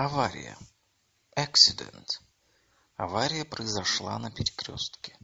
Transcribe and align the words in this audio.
Авария. 0.00 0.56
Accident. 1.36 2.20
Авария 2.96 3.44
произошла 3.44 4.16
на 4.20 4.30
перекрестке. 4.30 5.18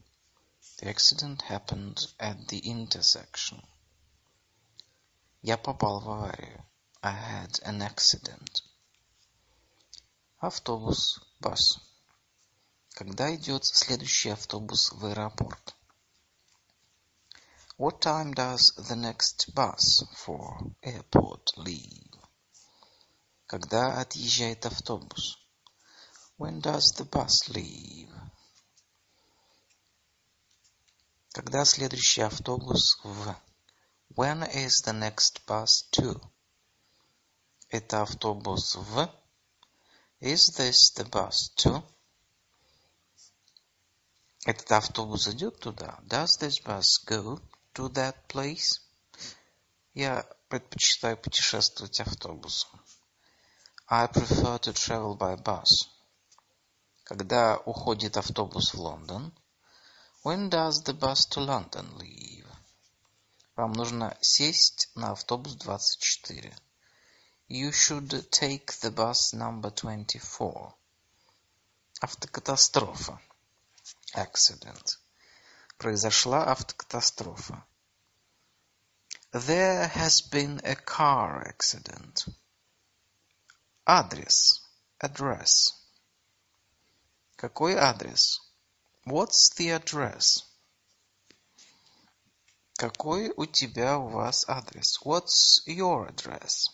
The 0.78 0.92
accident 0.92 1.42
happened 1.42 2.12
at 2.18 2.48
the 2.48 2.60
intersection. 2.60 3.64
Я 5.42 5.58
попал 5.58 6.00
в 6.00 6.10
аварию. 6.10 6.66
I 7.02 7.12
had 7.12 7.62
an 7.62 7.82
accident. 7.82 8.64
Автобус, 10.40 11.20
bus. 11.40 11.78
Когда 12.94 13.32
идет 13.32 13.64
следующий 13.64 14.30
автобус 14.30 14.90
в 14.90 15.06
аэропорт? 15.06 15.76
What 17.78 18.00
time 18.00 18.34
does 18.34 18.74
the 18.76 18.96
next 18.96 19.54
bus 19.54 20.02
for 20.16 20.74
airport 20.82 21.52
leave? 21.58 22.13
Когда 23.46 24.00
отъезжает 24.00 24.64
автобус? 24.64 25.38
When 26.38 26.60
does 26.62 26.96
the 26.96 27.08
bus 27.08 27.48
leave? 27.48 28.10
Когда 31.32 31.64
следующий 31.64 32.22
автобус 32.22 32.98
в? 33.04 33.36
When 34.16 34.42
is 34.54 34.82
the 34.84 34.92
next 34.92 35.44
bus 35.46 35.84
to? 35.92 36.20
Это 37.68 38.02
автобус 38.02 38.76
в? 38.76 39.10
Is 40.20 40.56
this 40.56 40.94
the 40.96 41.04
bus 41.04 41.52
to? 41.56 41.84
Этот 44.46 44.72
автобус 44.72 45.28
идет 45.28 45.58
туда? 45.58 45.98
Does 46.04 46.38
this 46.40 46.62
bus 46.64 47.04
go 47.06 47.40
to 47.74 47.88
that 47.92 48.16
place? 48.26 48.80
Я 49.92 50.26
предпочитаю 50.48 51.16
путешествовать 51.16 52.00
автобусом. 52.00 52.83
I 53.89 54.07
prefer 54.07 54.57
to 54.59 54.73
travel 54.73 55.15
by 55.15 55.35
bus. 55.35 55.87
Когда 57.03 57.57
уходит 57.57 58.17
автобус 58.17 58.73
в 58.73 58.79
Лондон? 58.79 59.33
When 60.23 60.49
does 60.49 60.83
the 60.83 60.93
bus 60.93 61.25
to 61.29 61.39
London 61.39 61.97
leave? 61.97 62.45
Вам 63.55 63.71
нужно 63.71 64.15
сесть 64.21 64.91
на 64.95 65.11
автобус 65.11 65.55
24. 65.55 66.55
You 67.49 67.71
should 67.71 68.29
take 68.29 68.67
the 68.81 68.91
bus 68.91 69.33
number 69.33 69.71
24. 69.71 70.73
Автокатастрофа. 72.01 73.19
Accident. 74.13 74.99
Произошла 75.77 76.51
автокатастрофа. 76.51 77.65
There 79.33 79.87
has 79.87 80.21
been 80.21 80.61
a 80.63 80.75
car 80.75 81.41
accident. 81.47 82.27
Адрес. 83.86 84.62
Address. 84.98 85.74
Какой 87.36 87.74
адрес? 87.74 88.40
What's 89.04 89.52
the 89.58 89.78
address? 89.78 90.42
Какой 92.78 93.28
у 93.36 93.44
тебя 93.44 93.98
у 93.98 94.08
вас 94.08 94.48
адрес? 94.48 94.98
What's 95.04 95.66
your 95.66 96.08
address? 96.08 96.70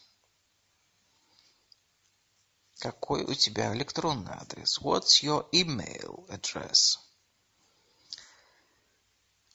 Какой 2.78 3.24
у 3.24 3.34
тебя 3.34 3.74
электронный 3.74 4.32
адрес? 4.32 4.78
What's 4.78 5.24
your 5.24 5.50
email 5.50 6.24
address? 6.28 7.00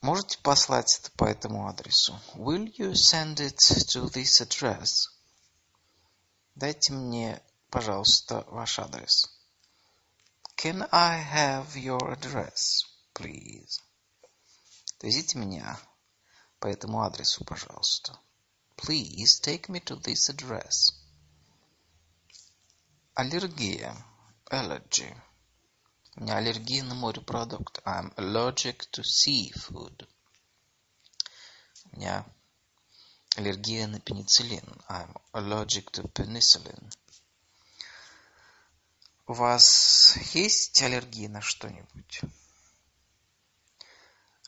Можете 0.01 0.39
послать 0.39 0.99
это 0.99 1.09
по 1.11 1.23
этому 1.23 1.69
адресу? 1.69 2.19
Will 2.33 2.69
you 2.77 2.91
send 2.91 3.35
it 3.35 3.57
to 3.93 4.11
this 4.11 4.41
address? 4.41 5.09
Дайте 6.55 6.93
мне, 6.93 7.41
пожалуйста, 7.75 8.45
ваш 8.47 8.79
адрес. 8.79 9.29
Can 10.55 10.87
I 10.93 11.19
have 11.19 11.75
your 11.75 12.09
address, 12.15 12.85
please? 13.13 13.81
Отвезите 14.95 15.37
меня 15.37 15.77
по 16.61 16.67
этому 16.67 17.03
адресу, 17.03 17.43
пожалуйста. 17.43 18.17
Please 18.77 19.41
take 19.41 19.67
me 19.67 19.83
to 19.83 20.01
this 20.01 20.29
address. 20.29 20.93
Аллергия. 23.13 23.93
Allergy. 24.49 25.13
У 26.15 26.21
меня 26.21 26.37
аллергия 26.37 26.81
на 26.81 26.95
морепродукт. 26.95 27.79
I'm 27.85 28.15
allergic 28.15 28.89
to 28.93 29.03
seafood. 29.03 30.07
У 31.91 31.97
меня 31.97 32.25
аллергия 33.35 33.87
на 33.87 33.99
пенициллин. 33.99 34.65
I'm 34.87 35.13
allergic 35.33 35.91
to 35.91 36.09
penicillin. 36.13 36.89
У 39.27 39.33
вас 39.33 40.17
есть 40.35 40.79
аллергия 40.83 41.27
на 41.27 41.41
что-нибудь? 41.41 42.21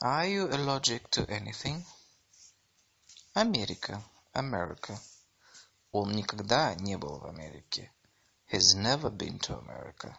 Are 0.04 0.30
you 0.30 0.48
allergic 0.52 1.10
to 1.10 1.26
anything? 1.30 1.84
Америка. 3.34 4.04
America. 4.34 4.96
Он 5.92 6.12
никогда 6.12 6.76
не 6.76 6.96
был 6.96 7.18
в 7.18 7.26
Америке. 7.26 7.92
He's 8.52 8.76
never 8.76 9.10
been 9.10 9.40
to 9.40 9.60
America. 9.60 10.16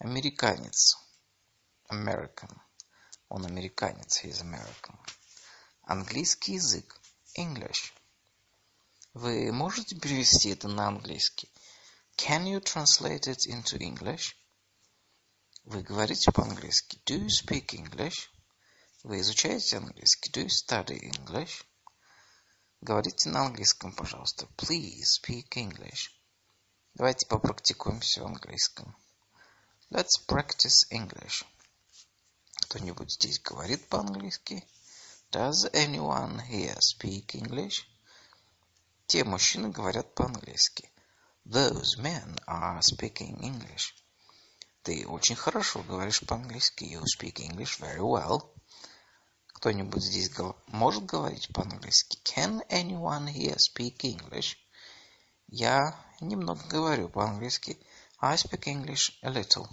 Американец. 0.00 0.98
American. 1.88 2.50
Он 3.28 3.46
американец. 3.46 4.24
He's 4.24 4.42
American. 4.42 4.98
Английский 5.82 6.54
язык. 6.54 7.00
English. 7.36 7.92
Вы 9.14 9.52
можете 9.52 9.94
перевести 9.94 10.48
это 10.48 10.66
на 10.66 10.88
английский? 10.88 11.48
Can 12.18 12.46
you 12.48 12.58
translate 12.58 13.28
it 13.28 13.46
into 13.46 13.78
English? 13.78 14.34
Вы 15.64 15.82
говорите 15.82 16.32
по-английски? 16.32 17.00
Do 17.06 17.16
you 17.16 17.28
speak 17.28 17.72
English? 17.74 18.28
Вы 19.04 19.20
изучаете 19.20 19.76
английский? 19.76 20.30
Do 20.32 20.42
you 20.42 20.48
study 20.48 20.98
English? 20.98 21.64
Говорите 22.80 23.28
на 23.28 23.46
английском, 23.46 23.94
пожалуйста. 23.94 24.46
Please 24.56 25.04
speak 25.22 25.50
English. 25.50 26.10
Давайте 26.94 27.24
попрактикуемся 27.26 28.24
в 28.24 28.26
английском. 28.26 28.96
Let's 29.90 30.18
practice 30.26 30.90
English. 30.90 31.46
Кто-нибудь 32.62 33.12
здесь 33.12 33.38
говорит 33.38 33.88
по-английски? 33.88 34.66
Does 35.30 35.72
anyone 35.72 36.40
here 36.50 36.78
speak 36.80 37.26
English? 37.34 37.84
Те 39.06 39.22
мужчины 39.22 39.68
говорят 39.68 40.16
по-английски. 40.16 40.90
Those 41.50 41.96
men 41.96 42.36
are 42.46 42.82
speaking 42.82 43.40
English. 43.40 43.94
Ты 44.82 45.06
очень 45.06 45.34
хорошо 45.34 45.82
говоришь 45.82 46.20
по-английски. 46.20 46.84
You 46.84 47.04
speak 47.04 47.40
English 47.40 47.78
very 47.78 48.00
well. 48.00 48.54
Кто-нибудь 49.54 50.02
здесь 50.02 50.30
может 50.66 51.06
говорить 51.06 51.48
по-английски? 51.54 52.18
Can 52.22 52.60
anyone 52.68 53.32
here 53.32 53.56
speak 53.56 54.04
English? 54.04 54.58
Я 55.46 55.98
немного 56.20 56.62
говорю 56.68 57.08
по-английски. 57.08 57.78
I 58.20 58.36
speak 58.36 58.66
English 58.66 59.18
a 59.22 59.30
little. 59.30 59.66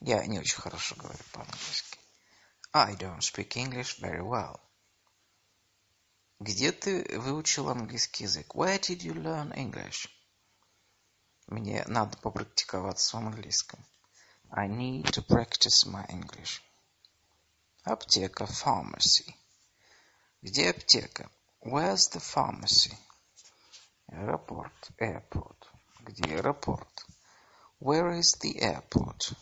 Я 0.00 0.24
не 0.26 0.38
очень 0.38 0.56
хорошо 0.56 0.96
говорю 0.96 1.24
по-английски. 1.32 1.98
I 2.72 2.94
don't 2.94 3.20
speak 3.20 3.50
English 3.50 4.00
very 4.00 4.22
well. 4.22 4.58
Где 6.40 6.72
ты 6.72 7.04
выучил 7.18 7.68
английский 7.68 8.24
язык? 8.24 8.54
Where 8.54 8.80
did 8.80 9.02
you 9.02 9.12
learn 9.12 9.52
English? 9.54 10.08
Мне 11.48 11.82
надо 11.86 12.18
попрактиковаться 12.18 13.16
в 13.16 13.20
английском. 13.20 13.82
I 14.50 14.68
need 14.68 15.04
to 15.04 15.26
practice 15.26 15.86
my 15.86 16.06
English. 16.10 16.60
Аптека, 17.84 18.44
pharmacy. 18.44 19.34
Где 20.42 20.68
аптека? 20.68 21.30
Where's 21.62 22.10
the 22.12 22.20
pharmacy? 22.20 22.94
Аэропорт, 24.08 24.90
airport. 24.98 25.56
Где 26.00 26.36
аэропорт? 26.36 27.06
Where 27.80 28.18
is 28.18 28.36
the 28.42 28.58
airport? 28.60 29.32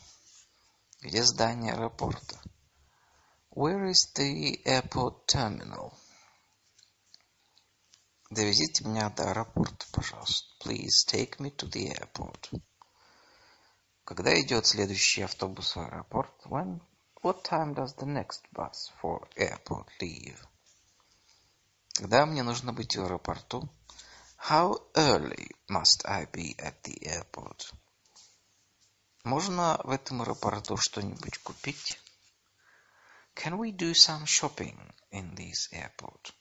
Где 1.01 1.25
здание 1.25 1.73
аэропорта? 1.73 2.41
Where 3.51 3.91
is 3.91 4.13
the 4.15 4.63
airport 4.65 5.27
terminal? 5.27 5.93
Довезите 8.31 8.85
меня 8.85 9.09
до 9.11 9.31
аэропорта, 9.31 9.87
пожалуйста. 9.93 10.49
Please 10.65 11.07
take 11.07 11.39
me 11.39 11.55
to 11.55 11.71
the 11.71 11.93
airport. 11.97 12.61
Когда 14.05 14.35
идет 14.41 14.67
следующий 14.67 15.23
автобус 15.23 15.77
в 15.77 15.81
аэропорт? 15.81 16.33
When? 16.47 16.81
What 17.23 17.45
time 17.45 17.75
does 17.75 17.95
the 17.97 18.07
next 18.07 18.43
bus 18.53 18.91
for 19.01 19.29
airport 19.37 19.87
leave? 20.01 20.39
Когда 21.95 22.27
мне 22.27 22.43
нужно 22.43 22.73
быть 22.73 22.97
в 22.97 23.01
аэропорту? 23.01 23.69
How 24.49 24.75
early 24.95 25.51
must 25.69 26.05
I 26.05 26.27
be 26.27 26.57
at 26.59 26.83
the 26.83 26.99
airport? 27.05 27.73
Можно 29.23 29.81
в 29.85 29.91
этом 29.91 30.23
аэропорту 30.23 30.77
что-нибудь 30.77 31.39
купить? 31.39 32.01
Can 33.37 33.57
we 33.57 33.71
do 33.71 33.93
some 33.93 34.25
shopping 34.25 34.77
in 35.13 35.37
this 35.37 35.71
airport? 35.73 36.35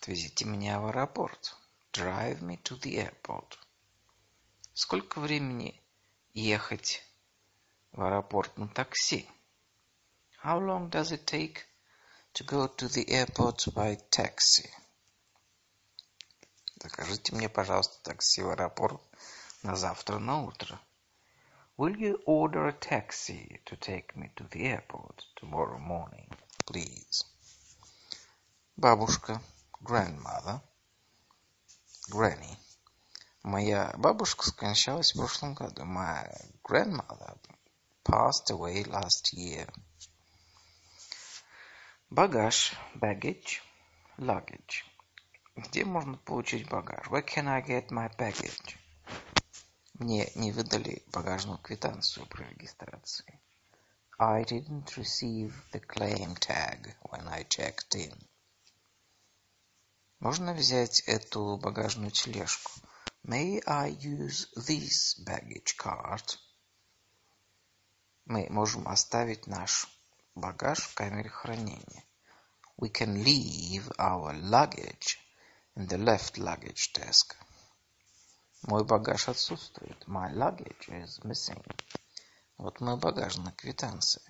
Отвезите 0.00 0.44
меня 0.44 0.80
в 0.80 0.86
аэропорт. 0.86 1.56
Drive 1.92 2.40
me 2.40 2.62
to 2.62 2.78
the 2.78 2.96
airport. 2.96 3.58
Сколько 4.74 5.20
времени 5.20 5.82
ехать 6.34 7.02
в 7.92 8.02
аэропорт 8.02 8.56
на 8.58 8.68
такси? 8.68 9.28
How 10.44 10.60
long 10.60 10.90
does 10.90 11.12
it 11.12 11.24
take 11.24 11.64
to 12.34 12.44
go 12.44 12.68
to 12.68 12.88
the 12.88 13.08
airport 13.08 13.72
by 13.74 13.96
taxi? 14.10 14.70
Закажите 16.82 17.34
мне, 17.34 17.48
пожалуйста, 17.48 18.02
такси 18.02 18.42
в 18.42 18.50
аэропорт 18.50 19.00
на 19.62 19.74
завтра 19.76 20.18
на 20.18 20.42
утро. 20.42 20.78
Will 21.78 21.96
you 21.96 22.22
order 22.26 22.68
a 22.68 22.72
taxi 22.72 23.60
to 23.64 23.76
take 23.76 24.14
me 24.14 24.30
to 24.36 24.48
the 24.50 24.66
airport 24.66 25.24
tomorrow 25.36 25.78
morning, 25.78 26.30
please? 26.66 27.24
Бабушка, 28.76 29.42
grandmother, 29.82 30.60
granny. 32.10 32.56
Моя 33.42 33.92
бабушка 33.96 34.46
скончалась 34.46 35.14
в 35.14 35.18
прошлом 35.18 35.54
году. 35.54 35.82
My 35.82 36.28
grandmother 36.64 37.38
passed 38.04 38.50
away 38.50 38.84
last 38.84 39.32
year. 39.34 39.72
Багаж, 42.10 42.72
baggage, 42.94 43.60
luggage. 44.18 44.84
Где 45.56 45.84
можно 45.84 46.16
получить 46.18 46.68
багаж? 46.68 47.06
Where 47.08 47.22
can 47.22 47.48
I 47.48 47.62
get 47.62 47.90
my 47.90 48.08
baggage? 48.16 48.76
Мне 49.94 50.30
не 50.34 50.52
выдали 50.52 51.02
багажную 51.12 51.58
квитанцию 51.58 52.26
при 52.26 52.44
регистрации. 52.44 53.40
I 54.18 54.44
didn't 54.44 54.96
receive 54.96 55.52
the 55.72 55.80
claim 55.80 56.34
tag 56.36 56.94
when 57.02 57.26
I 57.28 57.44
checked 57.44 57.94
in. 57.94 58.14
Можно 60.18 60.54
взять 60.54 61.00
эту 61.00 61.58
багажную 61.58 62.10
тележку? 62.10 62.72
May 63.22 63.60
I 63.66 63.90
use 63.90 64.48
this 64.56 65.18
baggage 65.26 65.76
cart? 65.78 66.38
Мы 68.24 68.46
можем 68.48 68.88
оставить 68.88 69.46
наш 69.46 69.86
багаж 70.34 70.78
в 70.78 70.94
камере 70.94 71.28
хранения. 71.28 72.04
We 72.78 72.90
can 72.90 73.22
leave 73.22 73.90
our 73.98 74.32
luggage 74.32 75.18
in 75.76 75.86
the 75.86 75.98
left 75.98 76.38
luggage 76.38 76.92
desk. 76.94 77.36
Мой 78.62 78.84
багаж 78.84 79.28
отсутствует. 79.28 80.02
My 80.06 80.32
luggage 80.32 80.88
is 80.88 81.20
missing. 81.24 81.62
Вот 82.56 82.80
мой 82.80 82.96
багажная 82.96 83.52
квитанция. 83.52 84.22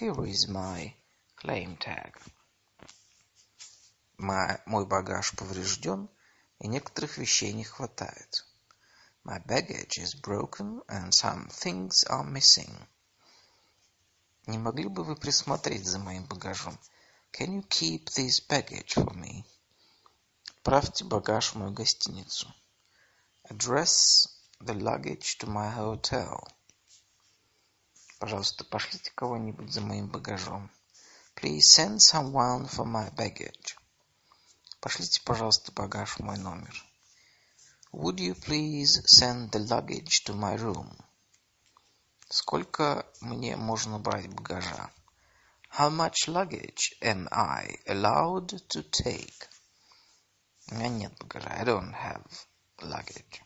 Here 0.00 0.24
is 0.24 0.48
my 0.48 0.92
claim 1.36 1.78
tag. 1.78 2.14
Мой 4.20 4.84
багаж 4.86 5.32
поврежден, 5.34 6.10
и 6.58 6.68
некоторых 6.68 7.16
вещей 7.16 7.54
не 7.54 7.64
хватает. 7.64 8.44
My 9.24 9.42
baggage 9.46 9.98
is 9.98 10.14
broken, 10.14 10.82
and 10.88 11.14
some 11.14 11.48
things 11.48 12.04
are 12.06 12.22
missing. 12.24 12.86
Не 14.46 14.58
могли 14.58 14.88
бы 14.88 15.04
вы 15.04 15.16
присмотреть 15.16 15.86
за 15.86 15.98
моим 15.98 16.26
багажом? 16.26 16.78
Can 17.32 17.54
you 17.54 17.66
keep 17.66 18.10
this 18.10 18.46
baggage 18.46 18.94
for 18.94 19.14
me? 19.14 19.44
Отправьте 20.58 21.04
багаж 21.04 21.54
в 21.54 21.58
мою 21.58 21.72
гостиницу. 21.72 22.52
Address 23.50 24.28
the 24.60 24.74
luggage 24.74 25.38
to 25.38 25.46
my 25.46 25.74
hotel. 25.74 26.46
Пожалуйста, 28.18 28.64
пошлите 28.64 29.10
кого-нибудь 29.14 29.72
за 29.72 29.80
моим 29.80 30.08
багажом. 30.08 30.70
Please 31.36 31.72
send 31.74 32.00
someone 32.00 32.68
for 32.68 32.84
my 32.84 33.10
baggage. 33.14 33.79
Пошлите, 34.80 35.20
пожалуйста, 35.24 35.72
багаж 35.72 36.16
в 36.16 36.20
мой 36.20 36.38
номер. 36.38 36.74
Would 37.92 38.16
you 38.16 38.34
please 38.34 39.02
send 39.04 39.50
the 39.50 39.58
luggage 39.58 40.24
to 40.24 40.34
my 40.34 40.56
room? 40.56 40.96
Сколько 42.30 43.06
мне 43.20 43.56
можно 43.56 43.98
брать 43.98 44.32
багажа? 44.32 44.90
How 45.70 45.90
much 45.90 46.28
luggage 46.28 46.94
am 47.02 47.28
I 47.30 47.76
allowed 47.86 48.58
to 48.68 48.82
take? 48.90 49.48
У 50.70 50.76
меня 50.76 50.88
нет 50.88 51.18
багажа. 51.18 51.50
I 51.50 51.64
don't 51.64 51.92
have 51.92 52.24
luggage. 52.78 53.42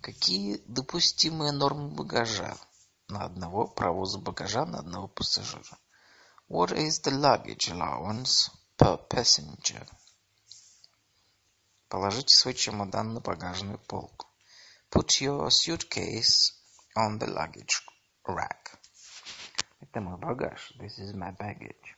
Какие 0.00 0.58
допустимые 0.68 1.50
нормы 1.50 1.88
багажа 1.88 2.56
на 3.08 3.24
одного 3.24 3.66
провоза 3.66 4.18
багажа 4.18 4.66
на 4.66 4.78
одного 4.78 5.08
пассажира? 5.08 5.78
What 6.48 6.70
is 6.70 7.00
the 7.00 7.10
luggage 7.10 7.70
allowance 7.72 8.50
per 8.76 8.98
passenger? 9.08 9.86
Положите 11.88 12.34
свой 12.36 12.54
чемодан 12.54 13.14
на 13.14 13.20
багажную 13.20 13.78
полку. 13.78 14.26
Put 14.90 15.20
your 15.20 15.48
suitcase 15.50 16.52
on 16.96 17.18
the 17.18 17.26
luggage 17.26 17.82
rack. 18.26 18.78
Это 19.80 20.00
мой 20.00 20.18
багаж. 20.18 20.72
This 20.78 20.98
is 20.98 21.14
my 21.14 21.36
baggage. 21.36 21.96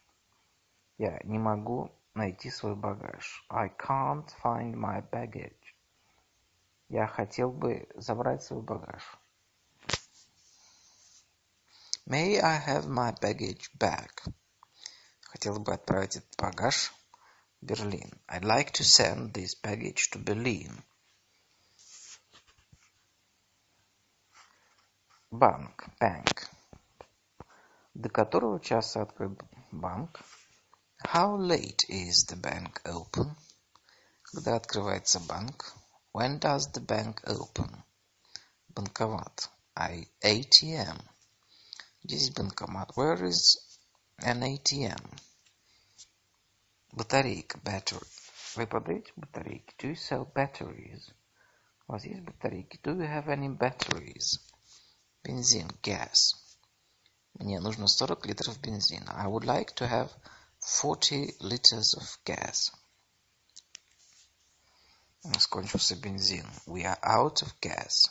Я 0.98 1.20
не 1.24 1.38
могу 1.38 1.90
найти 2.14 2.50
свой 2.50 2.74
багаж. 2.74 3.44
I 3.48 3.68
can't 3.68 4.28
find 4.42 4.74
my 4.74 5.02
baggage. 5.10 5.74
Я 6.88 7.06
хотел 7.06 7.50
бы 7.50 7.88
забрать 7.96 8.42
свой 8.42 8.62
багаж. 8.62 9.02
May 12.06 12.40
I 12.40 12.56
have 12.56 12.86
my 12.86 13.12
baggage 13.20 13.70
back? 13.78 14.22
Хотел 15.28 15.58
бы 15.58 15.74
отправить 15.74 16.16
этот 16.16 16.34
багаж 16.38 16.90
в 17.60 17.66
Берлин. 17.66 18.10
I'd 18.28 18.44
like 18.44 18.72
to 18.72 18.82
send 18.82 19.34
this 19.34 19.54
baggage 19.54 20.10
to 20.12 20.18
Berlin. 20.18 20.82
Банк, 25.30 25.86
bank. 26.00 26.48
До 27.92 28.08
которого 28.08 28.58
часа 28.58 29.02
открыт 29.02 29.38
банк? 29.70 30.18
How 31.04 31.36
late 31.36 31.84
is 31.90 32.24
the 32.26 32.40
bank 32.40 32.80
open? 32.86 33.36
Когда 34.22 34.56
открывается 34.56 35.20
банк? 35.20 35.74
When 36.14 36.40
does 36.40 36.72
the 36.72 36.80
bank 36.80 37.22
open? 37.26 37.84
Банкомат. 38.70 39.50
I 39.76 40.08
ATM. 40.22 40.98
Здесь 42.02 42.30
банкомат. 42.30 42.96
Where 42.96 43.22
is 43.28 43.67
an 44.20 44.42
ATM? 44.42 45.00
Батарейка. 46.92 47.58
Battery. 47.58 48.06
Вы 48.56 48.66
продаете 48.66 49.12
батарейки? 49.16 49.74
Do 49.78 49.90
you 49.90 49.94
sell 49.94 50.26
batteries? 50.32 51.12
У 51.86 51.92
вас 51.92 52.04
есть 52.04 52.22
батарейки? 52.22 52.80
Do 52.82 52.96
you 52.96 53.06
have 53.06 53.26
any 53.26 53.48
batteries? 53.48 54.40
Бензин. 55.22 55.68
Gas. 55.82 56.34
Мне 57.34 57.60
нужно 57.60 57.86
40 57.86 58.26
литров 58.26 58.58
бензина. 58.60 59.12
I 59.12 59.26
would 59.28 59.44
like 59.44 59.74
to 59.76 59.88
have 59.88 60.10
40 60.58 61.36
liters 61.40 61.94
of 61.96 62.18
gas. 62.24 62.72
Скончился 65.38 65.94
бензин. 65.94 66.46
We 66.66 66.82
are 66.82 66.98
out 67.02 67.42
of 67.42 67.54
gas. 67.60 68.10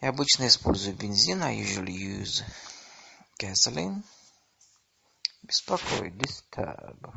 Я 0.00 0.08
обычно 0.08 0.46
использую 0.46 0.96
бензин. 0.96 1.42
I 1.42 1.60
usually 1.60 1.92
use 1.92 2.42
gasoline. 3.38 4.02
Беспокоить. 5.42 6.14
Disturb. 6.14 7.12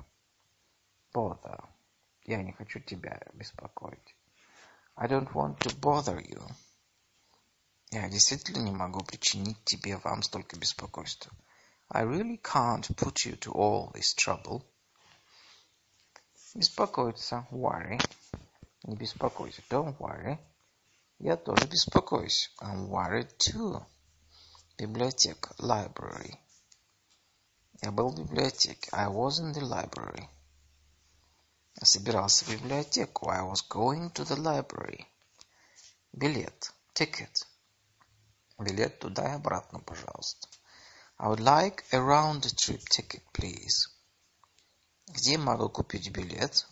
Bother. 1.14 1.64
Я 2.24 2.44
не 2.44 2.52
хочу 2.52 2.80
тебя 2.80 3.22
беспокоить. 3.34 4.16
I 4.96 5.08
don't 5.08 5.32
want 5.34 5.60
to 5.60 5.70
bother 5.80 6.20
you. 6.20 6.42
Я 7.92 8.10
действительно 8.10 8.64
не 8.64 8.72
могу 8.72 9.04
причинить 9.04 9.64
тебе 9.64 9.98
вам 9.98 10.22
столько 10.24 10.58
беспокойства. 10.58 11.32
I 11.90 12.04
really 12.04 12.42
can't 12.42 12.86
put 12.98 13.26
you 13.26 13.38
to 13.40 13.54
all 13.54 13.94
this 13.94 14.14
trouble. 14.14 14.64
Беспокоиться. 16.54 17.48
Worry. 17.52 18.02
Не 18.84 18.96
беспокойся. 18.96 19.62
Don't 19.70 19.98
worry. 20.00 20.38
Я 21.20 21.38
тоже 21.38 21.66
беспокоюсь. 21.68 22.52
I'm 22.62 22.90
worried 22.90 23.38
too. 23.38 23.86
Библиотека. 24.80 25.56
Library. 25.58 26.38
Я 27.82 27.92
был 27.92 28.10
в 28.10 28.16
библиотеке. 28.16 28.88
I 28.92 29.08
was 29.08 29.40
in 29.40 29.52
the 29.52 29.62
library. 29.62 30.30
Я 31.80 31.86
собирался 31.88 32.46
в 32.46 32.50
библиотеку. 32.50 33.28
I 33.28 33.42
was 33.42 33.68
going 33.68 34.12
to 34.14 34.24
the 34.24 34.38
library. 34.38 35.08
Билет. 36.14 36.72
Ticket. 36.94 37.44
Билет 38.60 39.00
туда 39.00 39.28
и 39.28 39.36
обратно, 39.36 39.80
пожалуйста. 39.80 40.48
I 41.18 41.30
would 41.30 41.40
like 41.40 41.84
a 41.92 41.98
round-trip 41.98 42.84
ticket, 42.88 43.24
please. 43.34 43.90
Где 45.08 45.40
могу 45.40 45.70
купить 45.70 46.12
билет? 46.12 46.68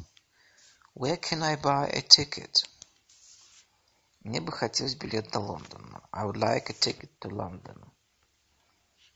Where 0.94 1.20
can 1.20 1.42
I 1.42 1.56
buy 1.56 1.90
a 1.92 2.04
ticket? 2.04 2.68
Мне 4.20 4.42
бы 4.42 4.52
хотелось 4.52 4.94
билет 4.94 5.32
до 5.32 5.40
Лондона. 5.40 6.08
I 6.12 6.26
would 6.26 6.38
like 6.38 6.70
a 6.70 6.74
ticket 6.74 7.10
to 7.22 7.32
London. 7.32 7.95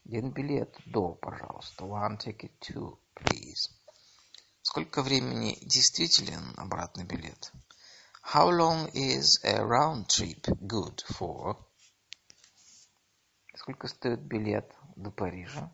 Один 0.09 0.31
билет 0.31 0.75
до, 0.87 1.13
пожалуйста. 1.13 1.83
One 1.83 2.17
ticket 2.17 2.51
to, 2.61 2.97
please. 3.13 3.69
Сколько 4.63 5.03
времени 5.03 5.55
действителен 5.61 6.55
обратный 6.57 7.03
билет? 7.05 7.53
How 8.23 8.49
long 8.49 8.91
is 8.93 9.39
a 9.43 9.63
round 9.63 10.07
trip 10.07 10.41
good 10.61 11.03
for? 11.11 11.57
Сколько 13.53 13.87
стоит 13.87 14.21
билет 14.21 14.73
до 14.95 15.11
Парижа? 15.11 15.71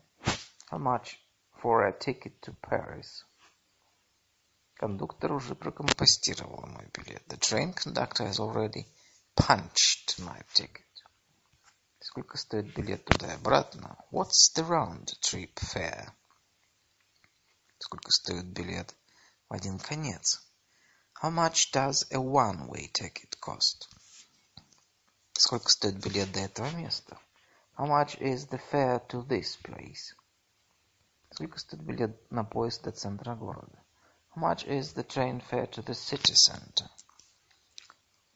How 0.70 0.78
much 0.78 1.16
for 1.62 1.86
a 1.86 1.98
ticket 1.98 2.38
to 2.42 2.54
Paris? 2.60 3.24
Кондуктор 4.74 5.32
уже 5.32 5.54
прокомпостировал 5.54 6.66
мой 6.66 6.90
билет. 6.92 7.26
The 7.28 7.38
train 7.38 7.72
conductor 7.72 8.26
has 8.26 8.38
already 8.38 8.84
punched 9.34 10.18
my 10.18 10.42
ticket. 10.52 10.85
Сколько 12.16 12.38
стоит 12.38 12.74
билет 12.74 13.04
туда 13.04 13.26
и 13.30 13.34
обратно? 13.34 13.94
What's 14.10 14.50
the 14.54 14.66
round 14.66 15.20
trip 15.20 15.52
fare? 15.56 16.08
Сколько 17.78 18.10
стоит 18.10 18.46
билет 18.46 18.94
в 19.50 19.52
один 19.52 19.78
конец? 19.78 20.40
How 21.22 21.30
much 21.30 21.72
does 21.74 22.06
a 22.10 22.18
one-way 22.18 22.90
ticket 22.90 23.38
cost? 23.38 23.90
Сколько 25.34 25.68
стоит 25.68 26.02
билет 26.02 26.32
до 26.32 26.40
этого 26.40 26.70
места? 26.70 27.18
How 27.76 27.84
much 27.86 28.18
is 28.18 28.48
the 28.48 28.62
fare 28.72 29.06
to 29.08 29.22
this 29.28 29.58
place? 29.62 30.16
Сколько 31.32 31.58
стоит 31.58 31.82
билет 31.82 32.32
на 32.32 32.44
поезд 32.44 32.82
до 32.84 32.92
центра 32.92 33.34
города? 33.34 33.84
How 34.34 34.40
much 34.40 34.66
is 34.66 34.94
the 34.94 35.06
train 35.06 35.42
fare 35.50 35.70
to 35.72 35.84
the 35.84 35.92
city 35.92 36.32
center? 36.32 36.88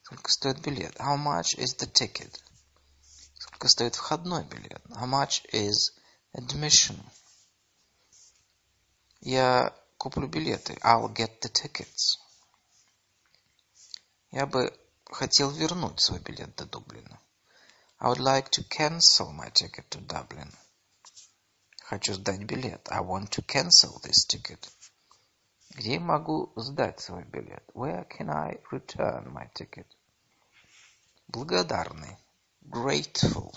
Сколько 0.02 0.30
стоит 0.30 0.60
билет? 0.60 0.94
How 1.00 1.16
much 1.16 1.56
is 1.56 1.74
the 1.78 1.90
ticket? 1.90 2.38
Сколько 3.60 3.72
стоит 3.72 3.94
входной 3.94 4.44
билет? 4.44 4.82
How 4.86 5.04
much 5.04 5.44
is 5.52 5.92
admission? 6.32 6.98
Я 9.20 9.76
куплю 9.98 10.28
билеты. 10.28 10.78
I'll 10.82 11.12
get 11.12 11.40
the 11.42 11.52
tickets. 11.52 12.16
Я 14.30 14.46
бы 14.46 14.74
хотел 15.04 15.50
вернуть 15.50 16.00
свой 16.00 16.20
билет 16.20 16.56
до 16.56 16.64
Дублина. 16.64 17.20
I 17.98 18.08
would 18.08 18.18
like 18.18 18.48
to 18.52 18.66
cancel 18.66 19.30
my 19.30 19.50
ticket 19.52 19.86
to 19.90 20.00
Dublin. 20.06 20.50
Хочу 21.82 22.14
сдать 22.14 22.42
билет. 22.44 22.88
I 22.90 23.02
want 23.02 23.28
to 23.32 23.42
cancel 23.42 24.00
this 24.00 24.26
ticket. 24.26 24.70
Где 25.74 25.94
я 25.96 26.00
могу 26.00 26.50
сдать 26.56 26.98
свой 27.00 27.24
билет? 27.24 27.62
Where 27.74 28.08
can 28.08 28.30
I 28.30 28.58
return 28.72 29.30
my 29.30 29.52
ticket? 29.52 29.86
Благодарный. 31.28 32.16
Grateful. 32.62 33.54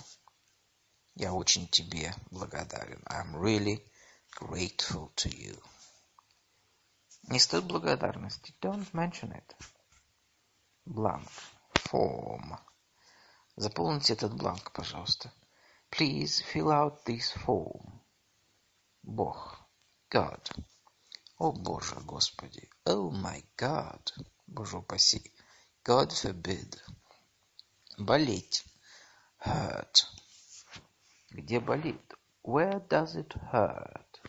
Я 1.15 1.33
очень 1.33 1.67
тебе 1.67 2.13
благодарен. 2.31 3.03
I'm 3.07 3.35
really 3.35 3.83
grateful 4.39 5.13
to 5.15 5.29
you. 5.29 5.61
Не 7.29 7.39
стоит 7.39 7.65
благодарности. 7.65 8.53
Don't 8.61 8.91
mention 8.93 9.31
it. 9.31 9.55
Бланк. 10.85 11.29
Form. 11.75 12.59
Заполните 13.55 14.13
этот 14.13 14.33
бланк, 14.33 14.71
пожалуйста. 14.71 15.31
Please 15.91 16.41
fill 16.51 16.71
out 16.71 17.03
this 17.05 17.31
form. 17.45 18.01
Бог. 19.03 19.59
God. 20.09 20.49
О 21.39 21.51
Боже, 21.51 21.95
Господи! 22.05 22.69
Oh 22.85 23.11
my 23.11 23.43
God! 23.57 24.11
Боже 24.47 24.77
упаси! 24.77 25.33
God 25.83 26.11
forbid! 26.11 26.79
Болеть. 27.97 28.63
Hurt. 29.45 30.07
Где 31.31 31.59
болит? 31.59 32.01
Where 32.43 32.79
does 32.87 33.15
it 33.15 33.33
hurt? 33.51 34.21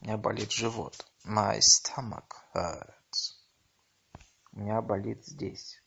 У 0.00 0.04
меня 0.04 0.18
болит 0.18 0.52
живот. 0.52 0.94
My 1.24 1.58
stomach 1.60 2.36
hurts. 2.54 3.38
У 4.52 4.60
меня 4.60 4.82
болит 4.82 5.24
здесь. 5.24 5.82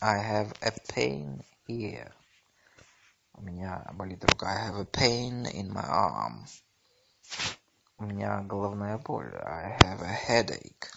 I 0.00 0.18
have 0.18 0.52
a 0.60 0.72
pain 0.88 1.44
here. 1.68 2.12
У 3.32 3.42
меня 3.42 3.84
болит 3.94 4.24
рука. 4.24 4.48
I 4.48 4.70
have 4.70 4.80
a 4.80 4.84
pain 4.84 5.46
in 5.46 5.72
my 5.72 5.84
arm. 5.88 6.46
У 7.98 8.06
меня 8.06 8.40
головная 8.42 8.98
боль. 8.98 9.32
I 9.36 9.78
have 9.80 10.02
a 10.02 10.12
headache. 10.12 10.90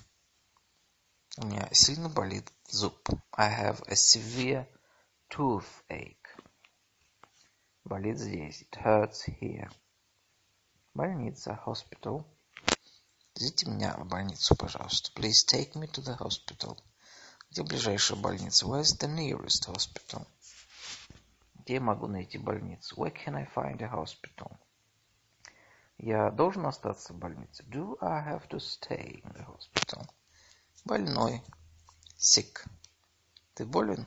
У 1.38 1.46
меня 1.46 1.70
сильно 1.72 2.10
болит 2.10 2.52
зуб. 2.68 3.08
I 3.34 3.50
have 3.50 3.84
a 3.88 3.96
severe 3.96 4.68
toothache. 5.30 6.27
Болит 7.88 8.20
здесь. 8.20 8.64
It 8.64 8.84
hurts 8.84 9.30
here. 9.40 9.72
Больница. 10.94 11.58
Hospital. 11.66 12.26
Везите 13.34 13.70
меня 13.70 13.96
в 13.96 14.06
больницу, 14.06 14.58
пожалуйста. 14.58 15.10
Please 15.16 15.46
take 15.50 15.72
me 15.76 15.90
to 15.94 16.04
the 16.04 16.18
hospital. 16.20 16.78
Где 17.50 17.64
ближайшая 17.64 18.20
больница? 18.20 18.66
Where's 18.66 19.00
the 19.00 19.08
nearest 19.08 19.70
hospital? 19.70 20.28
Где 21.56 21.76
я 21.76 21.80
могу 21.80 22.08
найти 22.08 22.38
больницу? 22.38 22.98
Where 22.98 23.14
can 23.14 23.38
I 23.38 23.46
find 23.56 23.82
a 23.82 23.88
hospital? 23.88 24.58
Я 25.98 26.30
должен 26.32 26.66
остаться 26.66 27.14
в 27.14 27.18
больнице? 27.18 27.64
Do 27.70 27.98
I 28.02 28.22
have 28.22 28.50
to 28.50 28.58
stay 28.58 29.22
in 29.24 29.32
the 29.32 29.46
hospital? 29.46 30.06
Больной. 30.84 31.42
Sick. 32.18 32.68
Ты 33.54 33.66
болен? 33.66 34.06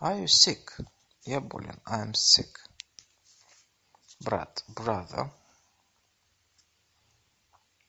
Are 0.00 0.20
you 0.20 0.26
sick? 0.26 0.84
Я 1.22 1.40
болен. 1.40 1.80
I'm 1.86 2.12
sick. 2.14 2.58
Брат. 4.20 4.64
Brother. 4.68 5.30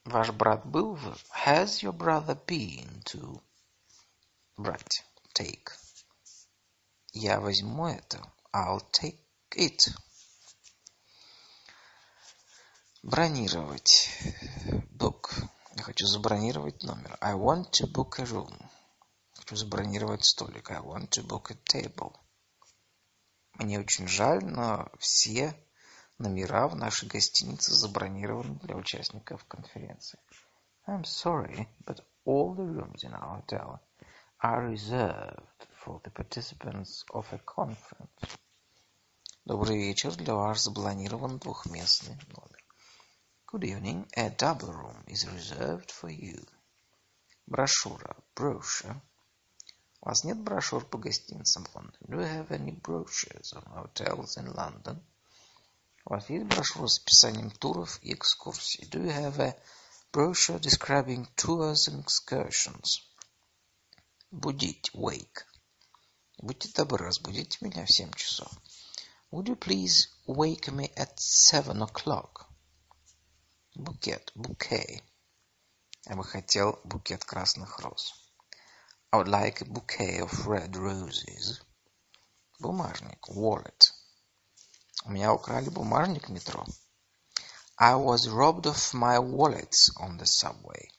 Ваш 0.05 0.31
брат 0.31 0.65
был 0.65 0.95
в... 0.95 1.17
Has 1.45 1.81
your 1.81 1.93
brother 1.93 2.35
been 2.45 3.03
to... 3.03 3.41
Брать. 4.57 5.03
Take. 5.33 5.69
Я 7.13 7.39
возьму 7.39 7.87
это. 7.87 8.21
I'll 8.53 8.81
take 8.91 9.19
it. 9.55 9.89
Бронировать. 13.01 14.09
Book. 14.91 15.31
Я 15.75 15.83
хочу 15.83 16.05
забронировать 16.05 16.83
номер. 16.83 17.17
I 17.21 17.33
want 17.33 17.71
to 17.71 17.87
book 17.87 18.19
a 18.19 18.25
room. 18.25 18.69
Хочу 19.35 19.55
забронировать 19.55 20.25
столик. 20.25 20.69
I 20.71 20.79
want 20.79 21.09
to 21.09 21.25
book 21.25 21.51
a 21.51 21.55
table. 21.55 22.15
Мне 23.53 23.79
очень 23.79 24.07
жаль, 24.07 24.43
но 24.43 24.89
все 24.99 25.55
номера 26.19 26.67
в 26.67 26.75
нашей 26.75 27.07
гостинице 27.07 27.73
забронированы 27.73 28.59
для 28.59 28.75
участников 28.75 29.45
конференции. 29.45 30.19
I'm 30.85 31.03
sorry, 31.03 31.67
but 31.85 32.03
all 32.25 32.53
the 32.53 32.65
rooms 32.65 33.03
in 33.03 33.13
our 33.13 33.37
hotel 33.37 33.79
are 34.43 34.67
reserved 34.67 35.67
for 35.83 36.01
the 36.03 36.11
participants 36.11 37.05
of 37.13 37.25
a 37.31 37.39
conference. 37.39 38.37
Добрый 39.45 39.77
вечер. 39.77 40.15
Для 40.15 40.35
вас 40.35 40.63
запланирован 40.63 41.39
двухместный 41.39 42.15
номер. 42.27 42.63
Good 43.51 43.63
evening. 43.63 44.07
A 44.15 44.29
double 44.29 44.73
room 44.73 45.03
is 45.07 45.25
reserved 45.25 45.89
for 45.89 46.09
you. 46.09 46.45
Брошюра. 47.47 48.15
Brochure. 48.35 49.01
У 50.01 50.05
вас 50.07 50.23
нет 50.23 50.37
брошюр 50.37 50.85
по 50.85 50.97
гостиницам 50.97 51.63
в 51.65 51.75
Лондоне? 51.75 52.05
Do 52.07 52.19
you 52.19 52.27
have 52.27 52.51
any 52.51 52.79
brochures 52.79 53.53
on 53.53 53.63
hotels 53.65 54.37
in 54.37 54.53
London? 54.53 55.01
У 56.09 56.13
вас 56.13 56.27
есть 56.31 56.45
брошюра 56.45 56.87
с 56.87 56.97
описанием 56.97 57.51
туров 57.51 57.99
и 58.01 58.15
экскурсий? 58.15 58.83
Do 58.89 59.05
you 59.05 59.11
have 59.11 59.39
a 59.39 59.55
brochure 60.11 60.57
describing 60.57 61.27
tours 61.35 61.87
and 61.87 62.03
excursions? 62.03 63.03
Будить. 64.31 64.89
Wake. 64.95 65.45
Будьте 66.39 66.67
добры, 66.73 67.05
разбудите 67.05 67.59
меня 67.61 67.85
в 67.85 67.91
семь 67.91 68.11
часов. 68.13 68.51
Would 69.31 69.49
you 69.49 69.55
please 69.55 70.07
wake 70.25 70.71
me 70.71 70.91
at 70.95 71.13
seven 71.19 71.83
o'clock? 71.83 72.47
Букет. 73.75 74.31
Bouquet. 74.33 75.03
Я 76.07 76.15
бы 76.15 76.23
хотел 76.23 76.79
букет 76.85 77.23
красных 77.23 77.77
роз. 77.81 78.15
I 79.11 79.19
would 79.19 79.27
like 79.27 79.61
a 79.61 79.65
bouquet 79.65 80.21
of 80.21 80.47
red 80.47 80.75
roses. 80.75 81.61
Бумажник. 82.59 83.29
Wallet. 83.29 83.98
У 85.05 85.11
меня 85.11 85.33
украли 85.33 85.69
бумажник 85.69 86.27
в 86.27 86.31
метро. 86.31 86.65
I 87.77 87.95
was 87.95 88.27
robbed 88.27 88.65
of 88.65 88.93
my 88.93 89.17
wallet 89.19 89.73
on 89.97 90.17
the 90.17 90.25
subway. 90.25 90.89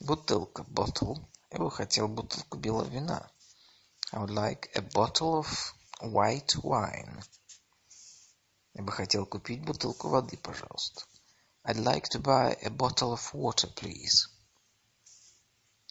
Бутылка. 0.00 0.62
Bottle. 0.62 1.18
Я 1.50 1.58
бы 1.58 1.70
хотел 1.70 2.08
бутылку 2.08 2.56
белого 2.56 2.88
вина. 2.88 3.30
I 4.12 4.18
would 4.18 4.30
like 4.30 4.70
a 4.74 4.80
bottle 4.80 5.38
of 5.38 5.74
white 6.00 6.56
wine. 6.62 7.22
Я 8.72 8.82
бы 8.82 8.92
хотел 8.92 9.26
купить 9.26 9.62
бутылку 9.64 10.08
воды, 10.08 10.36
пожалуйста. 10.38 11.02
I'd 11.64 11.76
like 11.76 12.08
to 12.10 12.20
buy 12.20 12.56
a 12.62 12.70
bottle 12.70 13.12
of 13.12 13.32
water, 13.34 13.68
please. 13.74 14.28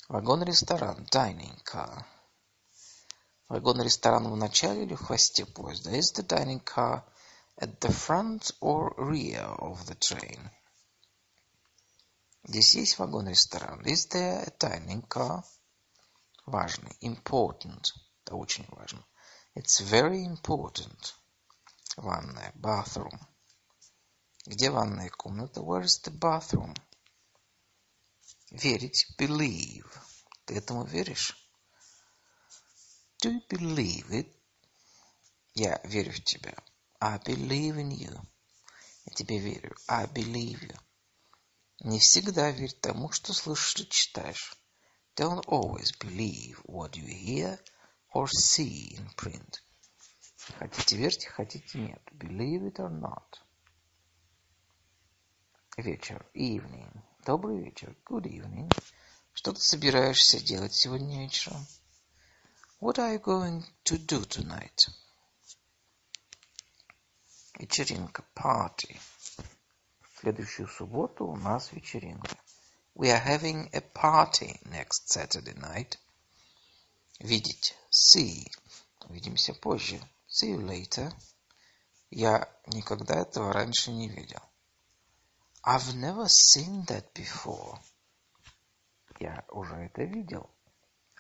Вагон-ресторан. 0.10 1.08
Dining 1.12 1.64
car. 1.64 2.06
Вагон-ресторан 3.54 4.32
в 4.32 4.36
начале 4.36 4.82
или 4.82 4.96
в 4.96 5.04
хвосте 5.04 5.46
поезда? 5.46 5.92
Is 5.92 6.12
the 6.16 6.26
dining 6.26 6.64
car 6.64 7.04
at 7.56 7.80
the 7.82 7.92
front 7.92 8.52
or 8.62 8.96
rear 8.98 9.46
of 9.60 9.86
the 9.86 9.96
train? 9.96 10.50
Здесь 12.46 12.74
есть 12.74 12.98
вагон-ресторан? 12.98 13.82
Is 13.82 14.08
there 14.10 14.44
a 14.44 14.52
dining 14.58 15.08
car? 15.08 15.44
Важный. 16.48 16.98
Important. 17.02 17.94
Это 18.26 18.36
очень 18.36 18.66
важно. 18.70 19.06
It's 19.56 19.82
very 19.82 20.26
important. 20.26 21.14
Ванная. 21.96 22.52
Bathroom. 22.56 23.20
Где 24.48 24.72
ванная 24.72 25.12
комната? 25.12 25.60
Where 25.60 25.84
is 25.84 26.02
the 26.04 26.12
bathroom? 26.12 26.76
Верить. 28.50 29.06
Believe. 29.20 29.96
Ты 30.46 30.56
этому 30.56 30.86
веришь? 30.86 31.43
Do 33.24 33.32
you 33.32 33.42
believe 33.48 34.12
it? 34.12 34.28
Я 35.54 35.80
верю 35.86 36.12
в 36.12 36.22
тебя. 36.26 36.54
I 37.00 37.18
believe 37.20 37.78
in 37.78 37.92
you. 37.92 38.22
Я 39.06 39.14
тебе 39.16 39.40
верю. 39.40 39.74
I 39.88 40.08
believe 40.08 40.60
you. 40.62 40.78
Не 41.86 42.00
всегда 42.00 42.52
верь 42.52 42.74
тому, 42.82 43.14
что 43.14 43.32
слышишь 43.32 43.80
и 43.80 43.90
читаешь. 43.90 44.58
Don't 45.16 45.46
always 45.46 45.98
believe 45.98 46.62
what 46.66 46.98
you 46.98 47.08
hear 47.08 47.58
or 48.14 48.28
see 48.28 48.98
in 48.98 49.08
print. 49.16 49.64
Хотите 50.60 50.98
верьте, 50.98 51.30
хотите 51.30 51.80
нет. 51.80 52.02
Believe 52.12 52.66
it 52.66 52.76
or 52.76 52.90
not. 52.90 53.40
Вечер. 55.78 56.30
Evening. 56.34 56.92
Добрый 57.26 57.64
вечер. 57.64 57.96
Good 58.06 58.24
evening. 58.24 58.70
Что 59.32 59.54
ты 59.54 59.62
собираешься 59.62 60.44
делать 60.44 60.74
сегодня 60.74 61.22
вечером? 61.22 61.66
What 62.83 62.99
are 63.01 63.13
you 63.13 63.19
going 63.19 63.65
to 63.85 63.99
do 63.99 64.25
tonight? 64.25 64.89
Вечеринка. 67.59 68.25
Party. 68.35 69.01
В 70.01 70.21
следующую 70.21 70.69
субботу 70.69 71.27
у 71.27 71.37
нас 71.37 71.73
вечеринка. 71.73 72.37
We 72.95 73.11
are 73.11 73.25
having 73.25 73.69
a 73.73 73.81
party 73.81 74.61
next 74.65 75.09
Saturday 75.09 75.55
night. 75.55 75.99
Видеть. 77.19 77.75
See. 77.91 78.47
Увидимся 79.09 79.55
позже. 79.55 80.01
See 80.29 80.53
you 80.53 80.65
later. 80.65 81.13
Я 82.11 82.49
никогда 82.67 83.23
этого 83.23 83.53
раньше 83.53 83.91
не 83.91 84.09
видел. 84.09 84.43
I've 85.65 85.95
never 85.95 86.29
seen 86.29 86.87
that 86.87 87.13
before. 87.13 87.79
Я 89.19 89.45
уже 89.49 89.75
это 89.75 90.05
видел. 90.05 90.49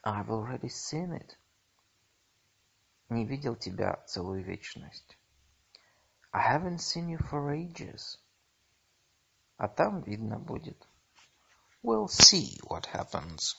I've 0.04 0.30
already 0.30 0.68
seen 0.68 1.12
it. 1.12 1.36
Не 3.09 3.25
видел 3.25 3.55
тебя 3.55 4.03
целую 4.07 4.43
вечность. 4.43 5.17
I 6.31 6.57
haven't 6.57 6.79
seen 6.79 7.09
you 7.09 7.19
for 7.19 7.51
ages. 7.51 8.17
А 9.57 9.67
там 9.67 10.01
видно 10.01 10.39
будет. 10.39 10.87
We'll 11.83 12.07
see 12.07 12.59
what 12.63 12.85
happens. 12.91 13.55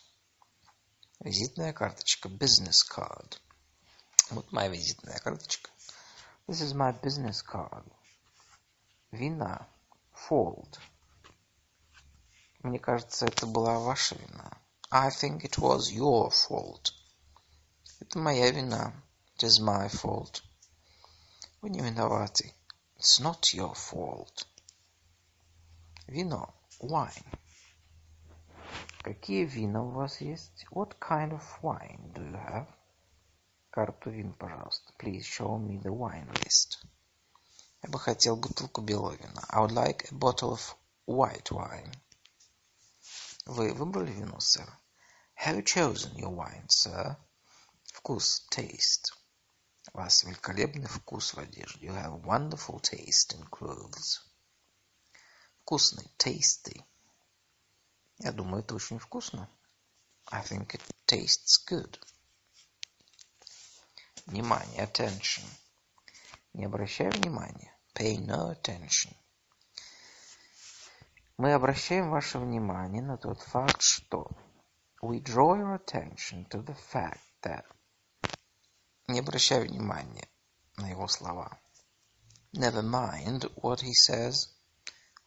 Визитная 1.21 1.73
карточка. 1.73 2.29
Business 2.29 2.83
card. 2.83 3.39
Вот 4.31 4.51
моя 4.51 4.69
визитная 4.69 5.19
карточка. 5.19 5.71
This 6.49 6.63
is 6.63 6.75
my 6.75 6.93
business 7.01 7.45
card. 7.45 7.85
Вина. 9.13 9.69
Fault. 10.29 10.79
Мне 12.63 12.79
кажется, 12.79 13.27
это 13.27 13.47
была 13.47 13.79
ваша 13.79 14.17
вина. 14.17 14.51
I 14.91 15.11
think 15.11 15.43
it 15.43 15.59
was 15.59 15.93
your 15.93 16.31
fault. 16.31 16.93
Это 18.01 18.19
моя 18.19 18.51
вина. 18.51 18.93
It 19.36 19.44
is 19.44 19.60
my 19.62 19.88
fault. 19.88 20.41
Вы 21.62 21.70
не 21.70 21.79
виноваты. 21.79 22.53
It's 22.98 23.22
not 23.22 23.53
your 23.53 23.74
fault. 23.74 24.46
Вино. 26.08 26.53
Wine. 26.82 27.39
Какие 29.01 29.46
вина 29.46 29.82
у 29.82 29.91
вас 29.91 30.20
есть? 30.20 30.65
What 30.72 31.00
kind 31.00 31.32
of 31.32 31.44
wine 31.62 32.12
do 32.13 32.22
you 32.22 32.35
have? 32.35 32.68
Карту 33.70 34.09
вин, 34.09 34.33
пожалуйста. 34.33 34.92
Please 34.98 35.24
show 35.24 35.57
me 35.57 35.81
the 35.81 35.92
wine 35.92 36.29
list. 36.44 36.83
Я 37.81 37.90
бы 37.90 37.98
хотел 37.98 38.35
бутылку 38.35 38.81
белого 38.81 39.14
вина. 39.14 39.42
I 39.50 39.62
would 39.62 39.72
like 39.72 40.12
a 40.12 40.16
bottle 40.16 40.51
of 40.51 40.75
white 41.07 41.50
wine. 41.51 41.94
Вы 43.46 43.74
выбрали 43.74 44.12
вино, 44.12 44.40
сэр? 44.42 44.68
Have 45.46 45.55
you 45.55 45.64
chosen 45.64 46.14
your 46.18 46.35
wine, 46.35 46.68
sir? 46.68 47.16
Вкус, 47.94 48.46
taste. 48.51 49.14
У 49.92 49.99
вас 49.99 50.25
великолепный 50.25 50.86
вкус 50.86 51.34
в 51.34 51.38
одежде. 51.38 51.86
You 51.86 51.92
have 51.92 52.23
wonderful 52.23 52.80
taste 52.80 53.36
in 53.36 53.49
clothes. 53.50 54.20
Вкусный, 55.62 56.10
tasty. 56.18 56.82
Я 58.18 58.32
думаю, 58.32 58.62
это 58.62 58.75
очень 58.75 58.99
вкусно. 58.99 59.49
I 60.26 60.42
think 60.42 60.68
it 60.68 60.82
tastes 61.06 61.58
good. 61.68 62.00
Внимание, 64.26 64.84
attention. 64.84 65.44
Не 66.54 66.64
обращай 66.64 67.10
внимания. 67.10 67.76
Pay 67.94 68.18
no 68.18 68.50
attention. 68.52 69.14
Мы 71.36 71.52
обращаем 71.52 72.10
ваше 72.10 72.38
внимание 72.38 73.02
на 73.02 73.18
тот 73.18 73.42
факт, 73.42 73.82
что 73.82 74.30
we 75.02 75.20
draw 75.20 75.56
your 75.56 75.75
attention 75.76 76.49
to 76.49 76.64
the 76.64 76.76
fact 76.92 77.20
that 77.42 77.64
не 79.08 79.21
обращай 79.21 79.67
внимания 79.67 80.28
на 80.76 80.88
его 80.88 81.08
слова. 81.08 81.58
Never 82.52 82.82
mind 82.82 83.52
what 83.56 83.80
he 83.80 83.93
says. 83.93 84.49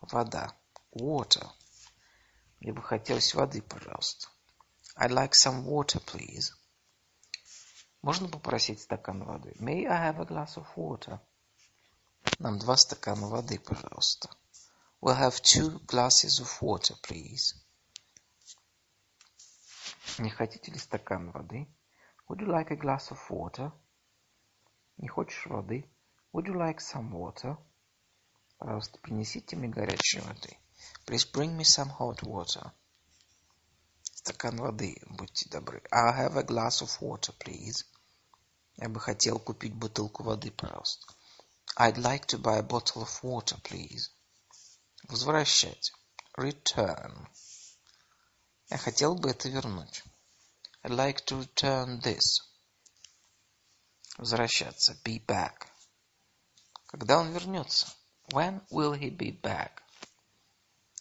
Вода. 0.01 0.55
Water. 0.93 1.47
Мне 2.59 2.73
бы 2.73 2.81
хотелось 2.81 3.33
воды, 3.33 3.61
пожалуйста. 3.61 4.29
I'd 4.95 5.11
like 5.11 5.33
some 5.33 5.63
water, 5.63 5.99
please. 5.99 6.53
Можно 8.01 8.29
попросить 8.29 8.81
стакан 8.81 9.23
воды? 9.23 9.53
May 9.59 9.85
I 9.85 10.09
have 10.09 10.19
a 10.19 10.25
glass 10.25 10.57
of 10.57 10.65
water? 10.75 11.19
Нам 12.39 12.57
два 12.59 12.77
стакана 12.77 13.27
воды, 13.27 13.59
пожалуйста. 13.59 14.29
We'll 15.01 15.17
have 15.17 15.41
two 15.41 15.79
glasses 15.85 16.39
of 16.39 16.61
water, 16.61 16.95
please. 17.03 17.55
Не 20.17 20.29
хотите 20.29 20.71
ли 20.71 20.79
стакан 20.79 21.31
воды? 21.31 21.67
Would 22.27 22.41
you 22.41 22.47
like 22.47 22.71
a 22.71 22.75
glass 22.75 23.11
of 23.11 23.19
water? 23.29 23.71
Не 24.97 25.07
хочешь 25.07 25.45
воды? 25.45 25.89
Would 26.33 26.47
you 26.47 26.55
like 26.55 26.79
some 26.79 27.11
water? 27.11 27.57
Пожалуйста, 28.57 28.99
принесите 28.99 29.55
мне 29.55 29.69
горячей 29.69 30.19
воды. 30.19 30.57
Please 31.05 31.25
bring 31.25 31.55
me 31.55 31.63
some 31.63 31.89
hot 31.89 32.21
water. 32.23 32.71
Стакан 34.03 34.57
воды, 34.57 34.97
будьте 35.05 35.49
добры. 35.49 35.81
I'll 35.91 36.13
have 36.13 36.35
a 36.35 36.43
glass 36.43 36.81
of 36.81 36.99
water, 36.99 37.33
please. 37.39 37.85
Я 38.75 38.89
бы 38.89 38.99
хотел 38.99 39.39
купить 39.39 39.73
бутылку 39.73 40.23
воды, 40.23 40.51
пожалуйста. 40.51 41.13
I'd 41.77 41.97
like 41.97 42.25
to 42.27 42.37
buy 42.37 42.57
a 42.57 42.63
bottle 42.63 43.03
of 43.03 43.23
water, 43.23 43.57
please. 43.63 44.09
Возвращать. 45.07 45.93
Return. 46.37 47.27
Я 48.69 48.77
хотел 48.77 49.15
бы 49.15 49.29
это 49.29 49.47
вернуть. 49.47 50.03
I'd 50.84 50.90
like 50.90 51.24
to 51.26 51.36
return 51.36 52.00
this. 52.00 52.40
Возвращаться. 54.18 54.94
Be 55.04 55.18
back. 55.24 55.68
Когда 56.86 57.18
он 57.18 57.32
вернется? 57.32 57.86
When 58.32 58.60
will 58.70 58.92
he 58.94 59.10
be 59.10 59.30
back? 59.30 59.82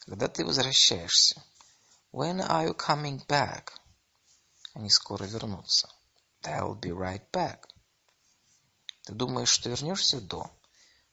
Когда 0.05 0.27
ты 0.27 0.45
возвращаешься? 0.45 1.41
When 2.11 2.41
are 2.41 2.67
you 2.67 2.75
coming 2.75 3.25
back? 3.27 3.71
Они 4.73 4.89
скоро 4.89 5.25
вернутся. 5.25 5.89
They'll 6.43 6.79
be 6.79 6.91
right 6.91 7.29
back. 7.31 7.67
Ты 9.03 9.13
думаешь, 9.13 9.49
что 9.49 9.69
вернешься 9.69 10.21
до? 10.21 10.49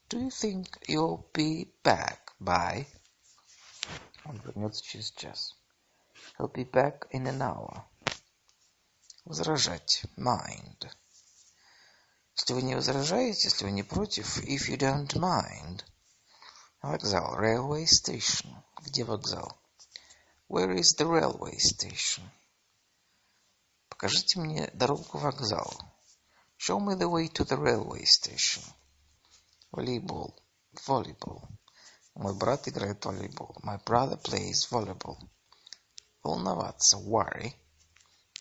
Do 0.08 0.18
you 0.18 0.30
think 0.30 0.66
you'll 0.86 1.30
be 1.32 1.72
back 1.82 2.32
by? 2.38 2.86
Он 4.24 4.38
вернется 4.40 4.82
через 4.84 5.10
час. 5.12 5.54
He'll 6.38 6.52
be 6.52 6.64
back 6.64 7.08
in 7.10 7.26
an 7.26 7.42
hour. 7.42 7.84
Возражать. 9.25 10.03
Mind. 10.17 10.89
Если 12.35 12.53
вы 12.53 12.61
не 12.61 12.75
возражаете, 12.75 13.47
если 13.47 13.63
вы 13.63 13.71
не 13.71 13.83
против, 13.83 14.37
if 14.43 14.67
you 14.67 14.77
don't 14.77 15.13
mind. 15.13 15.85
Вокзал. 16.81 17.39
Railway 17.39 17.85
station. 17.85 18.53
Где 18.81 19.05
вокзал? 19.05 19.57
Where 20.49 20.75
is 20.75 20.97
the 20.97 21.07
railway 21.07 21.55
station? 21.55 22.29
Покажите 23.87 24.41
мне 24.41 24.69
дорогу 24.73 25.03
к 25.05 25.15
вокзалу. 25.15 25.79
Show 26.57 26.79
me 26.79 26.95
the 26.95 27.09
way 27.09 27.29
to 27.29 27.45
the 27.45 27.57
railway 27.57 28.03
station. 28.03 28.61
Волейбол. 29.71 30.37
Volleyball. 30.85 31.47
Мой 32.15 32.35
брат 32.35 32.67
играет 32.67 33.01
в 33.01 33.05
волейбол. 33.05 33.55
My 33.63 33.81
brother 33.85 34.21
plays 34.21 34.67
volleyball. 34.69 35.17
Волноваться. 36.21 36.97
Worry. 36.97 37.55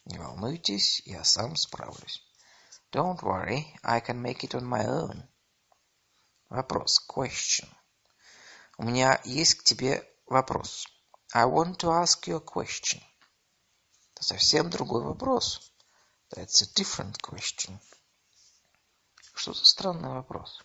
Не 0.05 0.19
волнуйтесь, 0.19 1.03
я 1.05 1.23
сам 1.23 1.57
справлюсь. 1.57 2.23
Don't 2.91 3.21
worry, 3.23 3.65
I 3.83 4.01
can 4.01 4.21
make 4.21 4.41
it 4.43 4.55
on 4.55 4.65
my 4.65 4.85
own. 4.85 5.23
Вопрос. 6.49 7.01
Question. 7.09 7.69
У 8.77 8.83
меня 8.83 9.21
есть 9.25 9.55
к 9.55 9.63
тебе 9.63 10.07
вопрос. 10.27 10.87
I 11.33 11.47
want 11.47 11.79
to 11.79 11.91
ask 11.91 12.27
you 12.27 12.37
a 12.37 12.41
question. 12.41 13.01
Это 14.15 14.25
совсем 14.25 14.69
другой 14.71 15.03
вопрос. 15.03 15.73
That's 16.31 16.63
a 16.63 16.67
different 16.75 17.21
question. 17.23 17.79
Что 19.35 19.55
за 19.55 19.65
странный 19.65 20.11
вопрос? 20.11 20.61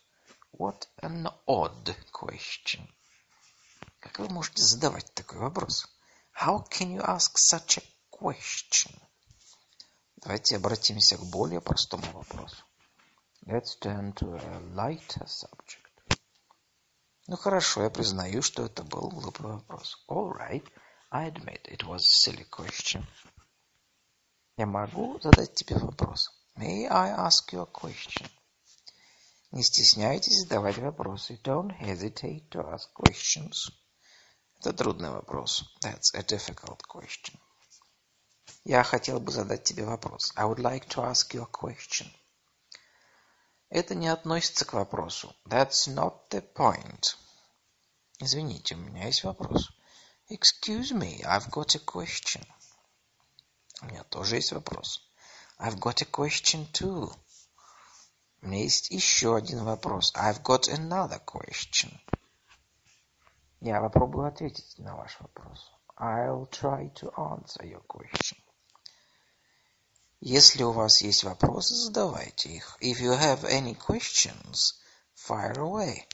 What 0.51 0.89
an 1.01 1.31
odd 1.45 1.95
question. 2.11 2.89
Как 3.99 4.19
вы 4.19 4.29
можете 4.29 4.63
задавать 4.63 5.13
такой 5.13 5.39
вопрос? 5.39 5.87
How 6.33 6.67
can 6.69 6.95
you 6.95 7.01
ask 7.01 7.37
such 7.37 7.77
a 7.77 7.83
question? 8.11 8.99
Давайте 10.17 10.55
обратимся 10.55 11.17
к 11.17 11.25
более 11.25 11.61
простому 11.61 12.11
вопросу. 12.11 12.63
Let's 13.45 13.79
turn 13.79 14.13
to 14.15 14.35
a 14.35 14.59
lighter 14.73 15.25
subject. 15.25 16.19
Ну 17.27 17.35
хорошо, 17.35 17.83
я 17.83 17.89
признаю, 17.89 18.41
что 18.41 18.65
это 18.65 18.83
был 18.83 19.09
глупый 19.09 19.45
вопрос. 19.45 20.03
All 20.09 20.31
right, 20.35 20.65
I 21.11 21.29
admit 21.29 21.67
it 21.67 21.83
was 21.83 21.99
a 21.99 22.31
silly 22.31 22.49
question. 22.49 23.05
Я 24.57 24.65
могу 24.65 25.19
задать 25.19 25.53
тебе 25.53 25.77
вопрос? 25.77 26.31
May 26.55 26.87
I 26.87 27.11
ask 27.11 27.53
you 27.53 27.61
a 27.61 27.71
question? 27.71 28.27
Не 29.51 29.61
стесняйтесь 29.61 30.39
задавать 30.39 30.77
вопросы. 30.79 31.39
Don't 31.43 31.71
hesitate 31.79 32.49
to 32.49 32.67
ask 32.73 32.91
questions. 32.93 33.71
Это 34.59 34.73
трудный 34.73 35.11
вопрос. 35.11 35.63
That's 35.83 36.15
a 36.15 36.23
difficult 36.23 36.81
question. 36.89 37.39
Я 38.69 38.83
хотел 38.83 39.21
бы 39.21 39.31
задать 39.31 39.63
тебе 39.63 39.85
вопрос. 39.85 40.33
I 40.35 40.43
would 40.43 40.59
like 40.59 40.89
to 40.89 41.01
ask 41.01 41.33
you 41.33 41.41
a 41.41 41.47
question. 41.49 42.11
Это 43.69 43.95
не 43.95 44.09
относится 44.09 44.65
к 44.65 44.73
вопросу. 44.73 45.33
That's 45.45 45.87
not 45.87 46.27
the 46.29 46.45
point. 46.53 47.15
Извините, 48.19 48.75
у 48.75 48.79
меня 48.79 49.05
есть 49.05 49.23
вопрос. 49.23 49.71
Excuse 50.29 50.91
me, 50.91 51.21
I've 51.23 51.49
got 51.49 51.77
a 51.77 51.79
question. 51.79 52.45
У 53.83 53.85
меня 53.85 54.03
тоже 54.03 54.35
есть 54.35 54.51
вопрос. 54.51 54.99
I've 55.57 55.79
got 55.79 56.01
a 56.01 56.05
question 56.05 56.69
too. 56.73 57.09
У 58.41 58.47
меня 58.47 58.63
есть 58.63 58.91
еще 58.91 59.37
один 59.37 59.63
вопрос. 59.63 60.13
I've 60.13 60.43
got 60.43 60.67
another 60.67 61.23
question. 61.23 61.97
Я 63.61 63.79
попробую 63.79 64.27
ответить 64.27 64.77
на 64.77 64.97
ваш 64.97 65.17
вопрос. 65.21 65.71
I'll 65.97 66.49
try 66.49 66.93
to 66.95 67.13
answer 67.15 67.63
your 67.63 67.81
question. 67.87 68.37
Если 70.19 70.63
у 70.63 70.71
вас 70.71 71.01
есть 71.01 71.23
вопросы, 71.23 71.75
задавайте 71.75 72.49
их. 72.49 72.75
If 72.81 72.99
you 72.99 73.11
have 73.11 73.43
any 73.43 73.77
questions, 73.77 74.73
fire 75.15 75.57
away. 75.57 76.07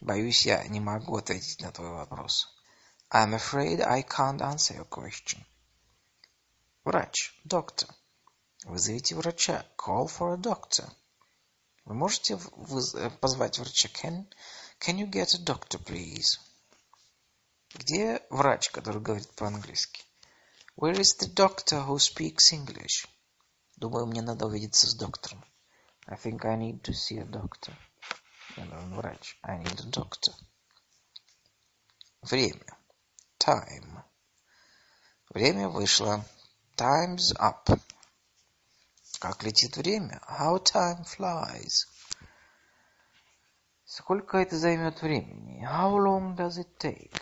Боюсь, 0.00 0.46
я 0.46 0.62
не 0.68 0.78
могу 0.78 1.16
ответить 1.16 1.60
на 1.60 1.72
твой 1.72 1.90
вопрос. 1.90 2.46
I'm 3.10 3.34
afraid 3.34 3.80
I 3.80 4.02
can't 4.02 4.40
answer 4.40 4.76
your 4.76 4.88
question. 4.88 5.44
Врач, 6.84 7.34
доктор. 7.42 7.88
Вызовите 8.64 9.16
врача. 9.16 9.66
Call 9.76 10.06
for 10.06 10.34
a 10.34 10.36
doctor. 10.36 10.88
Вы 11.84 11.94
можете 11.94 12.38
позвать 13.20 13.58
врача? 13.58 13.88
Can, 13.88 14.26
can 14.78 14.98
you 14.98 15.10
get 15.10 15.34
a 15.34 15.42
doctor, 15.42 15.82
please? 15.82 16.38
Где 17.74 18.22
врач, 18.30 18.70
который 18.70 19.02
говорит 19.02 19.34
по-английски? 19.34 20.05
Where 20.78 21.00
is 21.00 21.14
the 21.14 21.26
doctor 21.26 21.80
who 21.80 21.98
speaks 21.98 22.52
English? 22.52 23.06
Думаю, 23.78 24.04
мне 24.06 24.20
надо 24.20 24.44
увидеться 24.44 24.86
с 24.86 24.94
доктором. 24.94 25.42
I 26.06 26.16
think 26.16 26.44
I 26.44 26.54
need 26.54 26.82
to 26.82 26.92
see 26.92 27.18
a 27.18 27.24
doctor. 27.24 27.72
Мне 28.56 28.66
нужен 28.66 28.94
врач. 28.94 29.38
I 29.42 29.56
need 29.56 29.80
a 29.80 29.90
doctor. 29.90 30.34
Время. 32.20 32.76
Time. 33.38 34.04
Время 35.30 35.70
вышло. 35.70 36.22
Time's 36.76 37.32
up. 37.38 37.80
Как 39.18 39.44
летит 39.44 39.78
время? 39.78 40.20
How 40.28 40.62
time 40.62 41.06
flies. 41.06 41.86
Сколько 43.86 44.36
это 44.36 44.58
займет 44.58 45.00
времени? 45.00 45.64
How 45.64 45.96
long 45.96 46.36
does 46.36 46.58
it 46.58 46.76
take? 46.78 47.18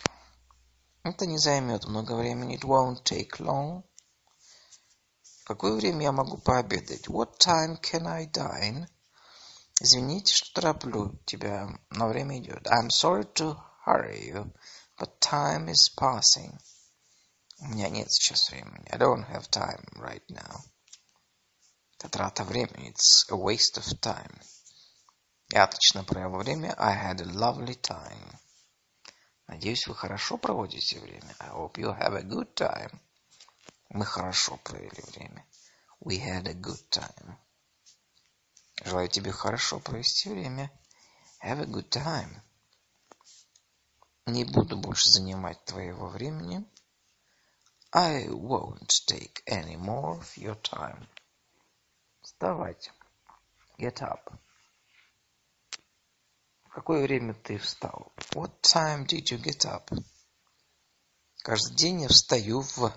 Это 1.04 1.26
не 1.26 1.36
займет 1.36 1.84
много 1.84 2.16
времени. 2.16 2.56
It 2.56 2.64
won't 2.64 3.02
take 3.04 3.38
long. 3.38 3.84
В 5.42 5.44
какое 5.44 5.74
время 5.74 6.04
я 6.04 6.12
могу 6.12 6.38
пообедать? 6.38 7.08
What 7.08 7.38
time 7.38 7.78
can 7.78 8.06
I 8.06 8.26
dine? 8.26 8.88
Извините, 9.80 10.32
что 10.34 10.54
тороплю 10.54 11.20
тебя, 11.26 11.68
но 11.90 12.08
время 12.08 12.38
идет. 12.38 12.66
I'm 12.68 12.88
sorry 12.88 13.30
to 13.34 13.54
hurry 13.84 14.32
you, 14.32 14.50
but 14.96 15.20
time 15.20 15.68
is 15.68 15.94
passing. 15.94 16.58
У 17.60 17.66
меня 17.66 17.90
нет 17.90 18.10
сейчас 18.10 18.48
времени. 18.48 18.88
I 18.90 18.96
don't 18.96 19.28
have 19.28 19.50
time 19.50 19.84
right 19.96 20.26
now. 20.30 20.62
Это 21.98 22.08
трата 22.08 22.44
времени. 22.44 22.92
It's 22.92 23.26
a 23.28 23.36
waste 23.36 23.76
of 23.76 24.00
time. 24.00 24.40
Я 25.50 25.64
отлично 25.64 26.02
провел 26.02 26.38
время. 26.38 26.74
I 26.78 26.94
had 26.94 27.20
a 27.20 27.26
lovely 27.26 27.78
time. 27.78 28.33
Надеюсь, 29.46 29.86
вы 29.86 29.94
хорошо 29.94 30.38
проводите 30.38 30.98
время. 31.00 31.34
I 31.38 31.50
hope 31.50 31.74
you 31.74 31.96
have 31.98 32.16
a 32.16 32.22
good 32.22 32.54
time. 32.54 32.98
Мы 33.90 34.04
хорошо 34.04 34.56
провели 34.56 35.02
время. 35.12 35.44
We 36.00 36.18
had 36.18 36.48
a 36.48 36.54
good 36.54 36.88
time. 36.90 37.36
Желаю 38.84 39.08
тебе 39.08 39.32
хорошо 39.32 39.80
провести 39.80 40.30
время. 40.30 40.70
Have 41.42 41.60
a 41.60 41.66
good 41.66 41.88
time. 41.90 42.40
Не 44.26 44.44
буду 44.44 44.78
больше 44.78 45.10
занимать 45.10 45.62
твоего 45.64 46.08
времени. 46.08 46.64
I 47.92 48.26
won't 48.28 48.88
take 49.06 49.42
any 49.46 49.76
more 49.76 50.18
of 50.18 50.36
your 50.36 50.60
time. 50.62 51.06
Вставать. 52.22 52.90
Get 53.78 54.02
up 54.02 54.32
какое 56.74 57.02
время 57.02 57.34
ты 57.34 57.56
встал? 57.56 58.12
What 58.32 58.60
time 58.62 59.06
did 59.06 59.30
you 59.30 59.40
get 59.40 59.64
up? 59.64 59.96
Каждый 61.38 61.76
день 61.76 62.02
я 62.02 62.08
встаю 62.08 62.62
в... 62.62 62.92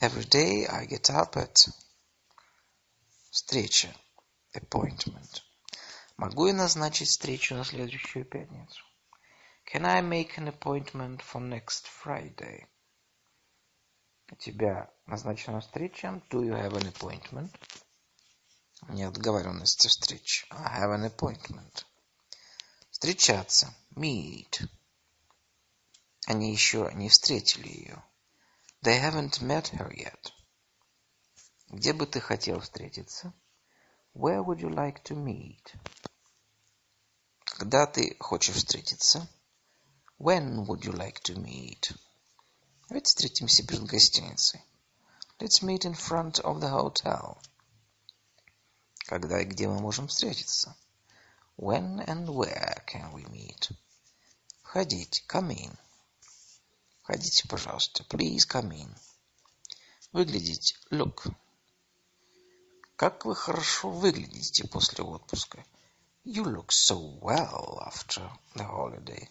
Every 0.00 0.24
day 0.24 0.64
I 0.66 0.86
get 0.86 1.10
up 1.10 1.36
at... 1.36 1.68
Встреча. 3.30 3.92
Appointment. 4.54 5.42
Могу 6.16 6.46
я 6.46 6.54
назначить 6.54 7.08
встречу 7.08 7.56
на 7.56 7.64
следующую 7.64 8.24
пятницу? 8.24 8.84
Can 9.72 9.84
I 9.84 10.00
make 10.00 10.36
an 10.38 10.46
appointment 10.46 11.22
for 11.22 11.40
next 11.40 11.86
Friday? 12.04 12.66
У 14.30 14.36
тебя 14.36 14.90
назначена 15.06 15.60
встреча? 15.60 16.22
Do 16.30 16.42
you 16.42 16.54
have 16.54 16.74
an 16.74 16.92
appointment? 16.92 17.50
Нет 18.88 19.12
договоренности 19.12 19.88
встреч. 19.88 20.46
I 20.50 20.80
have 20.80 20.92
an 20.92 21.04
appointment. 21.04 21.84
Встречаться. 23.02 23.74
Meet. 23.96 24.68
Они 26.28 26.52
еще 26.52 26.88
не 26.94 27.08
встретили 27.08 27.66
ее. 27.66 28.04
They 28.84 29.02
haven't 29.02 29.42
met 29.42 29.72
her 29.72 29.90
yet. 29.90 30.30
Где 31.68 31.94
бы 31.94 32.06
ты 32.06 32.20
хотел 32.20 32.60
встретиться? 32.60 33.34
Where 34.14 34.44
would 34.44 34.60
you 34.60 34.68
like 34.68 35.02
to 35.02 35.16
meet? 35.16 35.74
Когда 37.44 37.86
ты 37.88 38.16
хочешь 38.20 38.54
встретиться? 38.54 39.28
When 40.20 40.64
would 40.68 40.84
you 40.84 40.92
like 40.92 41.20
to 41.24 41.34
meet? 41.34 41.92
Давайте 42.88 43.08
встретимся 43.08 43.66
перед 43.66 43.82
гостиницей. 43.82 44.64
Let's 45.40 45.60
meet 45.60 45.84
in 45.84 45.94
front 45.94 46.40
of 46.44 46.60
the 46.60 46.70
hotel. 46.70 47.42
Когда 49.06 49.40
и 49.40 49.44
где 49.44 49.66
мы 49.66 49.80
можем 49.80 50.06
встретиться? 50.06 50.76
When 51.62 52.00
and 52.00 52.28
where 52.28 52.82
can 52.86 53.12
we 53.12 53.24
meet? 53.26 53.70
Входите. 54.64 55.22
Come 55.28 55.52
in. 55.52 55.72
Входите, 57.02 57.46
пожалуйста. 57.46 58.02
Please 58.02 58.44
come 58.44 58.72
in. 58.72 58.92
Выглядеть. 60.12 60.76
Look. 60.90 61.32
Как 62.96 63.24
вы 63.24 63.36
хорошо 63.36 63.90
выглядите 63.90 64.66
после 64.66 65.04
отпуска. 65.04 65.64
You 66.24 66.42
look 66.42 66.72
so 66.72 66.98
well 67.20 67.78
after 67.86 68.28
the 68.56 68.66
holiday. 68.66 69.28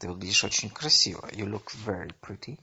Ты 0.00 0.10
выглядишь 0.10 0.44
очень 0.44 0.68
красиво. 0.68 1.26
You 1.28 1.46
look 1.46 1.72
very 1.86 2.12
pretty. 2.20 2.60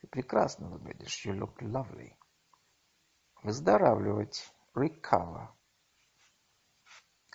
Ты 0.00 0.08
прекрасно 0.08 0.66
выглядишь. 0.66 1.24
You 1.24 1.38
look 1.38 1.56
lovely. 1.60 2.12
Выздоравливать. 3.44 4.52
Recover. 4.74 5.55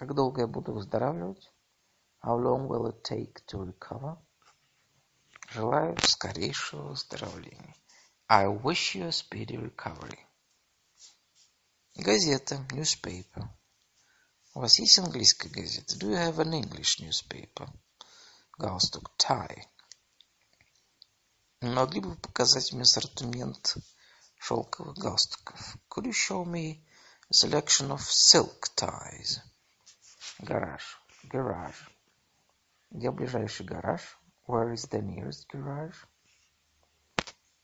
Как 0.01 0.15
долго 0.15 0.41
я 0.41 0.47
буду 0.47 0.73
выздоравливать? 0.73 1.53
How 2.25 2.35
long 2.35 2.67
will 2.67 2.87
it 2.87 3.03
take 3.03 3.45
to 3.45 3.63
recover? 3.63 4.17
Желаю 5.51 5.95
скорейшего 6.01 6.87
выздоровления. 6.87 7.75
I 8.27 8.47
wish 8.47 8.95
you 8.95 9.09
a 9.09 9.11
speedy 9.11 9.57
recovery. 9.57 10.17
Газета, 11.93 12.65
newspaper. 12.71 13.47
У 14.55 14.61
вас 14.61 14.79
есть 14.79 14.97
английская 14.97 15.49
газета? 15.49 15.95
Do 15.95 16.09
you 16.09 16.15
have 16.15 16.39
an 16.39 16.53
English 16.55 16.99
newspaper? 16.99 17.69
Галстук, 18.57 19.11
tie. 19.19 19.67
Не 21.61 21.69
могли 21.69 22.01
бы 22.01 22.09
вы 22.09 22.15
показать 22.15 22.73
мне 22.73 22.81
ассортимент 22.81 23.77
шелковых 24.39 24.97
галстуков. 24.97 25.77
Could 25.91 26.05
you 26.05 26.11
show 26.11 26.43
me 26.43 26.83
a 27.29 27.33
selection 27.33 27.91
of 27.91 28.01
silk 28.01 28.73
ties? 28.75 29.41
Гараж. 30.41 30.99
Garage. 31.29 31.87
Где 32.89 33.11
ближайший 33.11 33.65
гараж? 33.65 34.01
Where 34.47 34.73
is 34.73 34.89
the 34.89 34.99
nearest 34.99 35.45
garage? 35.53 35.95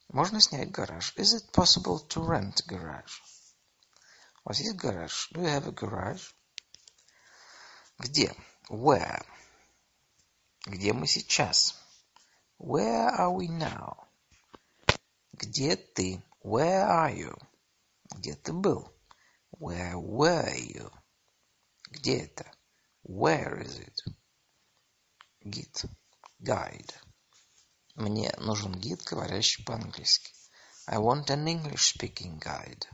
Можно 0.09 0.39
снять 0.39 0.69
гараж? 0.69 1.13
Is 1.17 1.33
it 1.33 1.51
possible 1.51 1.99
to 2.07 2.21
rent 2.21 2.65
garage? 2.67 3.19
У 4.45 4.49
вас 4.49 4.59
есть 4.59 4.77
гараж? 4.77 5.31
Do 5.33 5.41
you 5.41 5.49
have 5.49 5.67
a 5.67 5.71
garage? 5.71 6.35
Где? 7.97 8.35
Where? 8.69 9.25
Где 10.67 10.93
мы 10.93 11.07
сейчас? 11.07 11.75
Where 12.59 13.09
are 13.09 13.35
we 13.35 13.47
now? 13.47 14.07
Где 15.33 15.75
ты? 15.75 16.23
Where 16.43 16.85
are 16.87 17.15
you? 17.15 17.35
Где 18.15 18.35
ты 18.35 18.53
был? 18.53 18.93
Where 19.59 19.95
were 19.95 20.55
you? 20.55 20.91
Где 21.89 22.25
это? 22.25 22.45
Where 23.07 23.57
is 23.61 23.79
it? 23.79 24.01
Гид. 25.45 25.85
Guide. 26.41 26.93
Мне 27.95 28.33
нужен 28.37 28.73
гид, 28.73 29.01
говорящий 29.03 29.63
по-английски. 29.63 30.33
I 30.87 30.97
want 30.97 31.29
an 31.29 31.47
English-speaking 31.47 32.37
guide. 32.37 32.85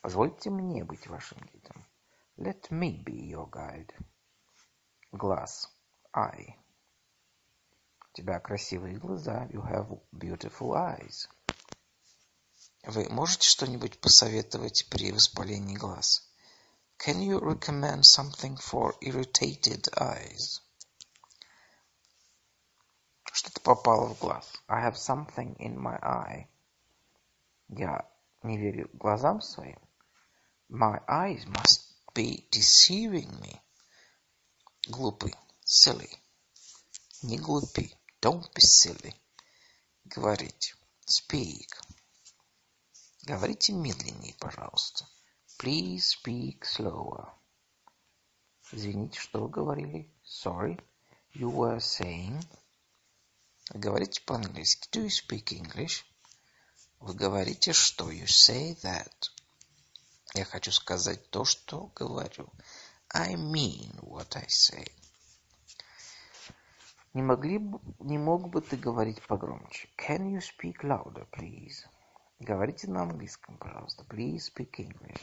Позвольте 0.00 0.48
мне 0.48 0.84
быть 0.84 1.06
вашим 1.06 1.38
гидом. 1.52 1.86
Let 2.38 2.70
me 2.70 3.04
be 3.04 3.28
your 3.28 3.50
guide. 3.50 3.92
Глаз. 5.12 5.68
Eye. 6.16 6.54
У 8.08 8.12
тебя 8.14 8.40
красивые 8.40 8.96
глаза. 8.96 9.48
You 9.48 9.62
have 9.70 10.00
beautiful 10.12 10.72
eyes. 10.72 11.28
Вы 12.84 13.06
можете 13.10 13.46
что-нибудь 13.46 14.00
посоветовать 14.00 14.88
при 14.88 15.12
воспалении 15.12 15.76
глаз? 15.76 16.29
Can 16.99 17.21
you 17.21 17.39
recommend 17.39 18.05
something 18.05 18.57
for 18.57 18.95
irritated 19.01 19.87
eyes? 19.99 20.61
Что-то 23.31 23.61
попало 23.61 24.13
в 24.13 24.19
глаз. 24.19 24.45
I 24.67 24.81
have 24.81 24.97
something 24.97 25.55
in 25.57 25.77
my 25.77 25.99
eye. 26.01 26.47
Я 27.69 28.09
не 28.43 28.57
верю 28.57 28.89
глазам 28.93 29.41
своим. 29.41 29.79
My 30.69 30.99
eyes 31.07 31.45
must 31.45 31.93
be 32.13 32.47
deceiving 32.49 33.29
me. 33.41 33.61
Глупый. 34.87 35.35
Silly. 35.63 36.09
Не 37.21 37.37
глупи. 37.37 37.93
Don't 38.21 38.51
be 38.53 38.61
silly. 38.61 39.13
Говорить. 40.05 40.75
Speak. 41.05 41.69
Говорите 43.23 43.73
медленнее, 43.73 44.33
пожалуйста. 44.39 45.07
Please 45.62 46.16
speak 46.16 46.64
slower. 46.64 47.28
Извините, 48.72 49.20
что 49.20 49.42
вы 49.42 49.50
говорили? 49.50 50.10
Sorry. 50.24 50.80
You 51.34 51.50
were 51.54 51.76
saying. 51.80 52.42
Говорите 53.74 54.22
по-английски. 54.24 54.88
Do 54.90 55.04
you 55.04 55.10
speak 55.10 55.52
English? 55.52 56.02
Вы 57.00 57.12
говорите 57.12 57.74
что? 57.74 58.10
You 58.10 58.24
say 58.24 58.74
that. 58.82 59.12
Я 60.32 60.46
хочу 60.46 60.72
сказать 60.72 61.28
то, 61.28 61.44
что 61.44 61.92
говорю. 61.94 62.48
I 63.12 63.34
mean 63.34 63.92
what 64.00 64.34
I 64.36 64.46
say. 64.46 64.90
Не 67.12 67.20
могли 67.20 67.58
бы, 67.58 67.80
не 67.98 68.16
мог 68.16 68.48
бы 68.48 68.62
ты 68.62 68.78
говорить 68.78 69.20
погромче? 69.26 69.90
Can 69.98 70.32
you 70.32 70.40
speak 70.40 70.82
louder, 70.82 71.28
please? 71.30 71.84
Говорите 72.38 72.88
на 72.88 73.02
английском, 73.02 73.58
пожалуйста. 73.58 74.04
Please 74.04 74.50
speak 74.50 74.70
English. 74.78 75.20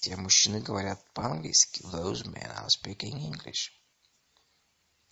Те 0.00 0.16
мужчины 0.16 0.60
говорят 0.60 1.04
по-английски. 1.12 1.82
Those 1.82 2.24
men 2.24 2.50
are 2.56 2.68
speaking 2.68 3.18
English. 3.18 3.72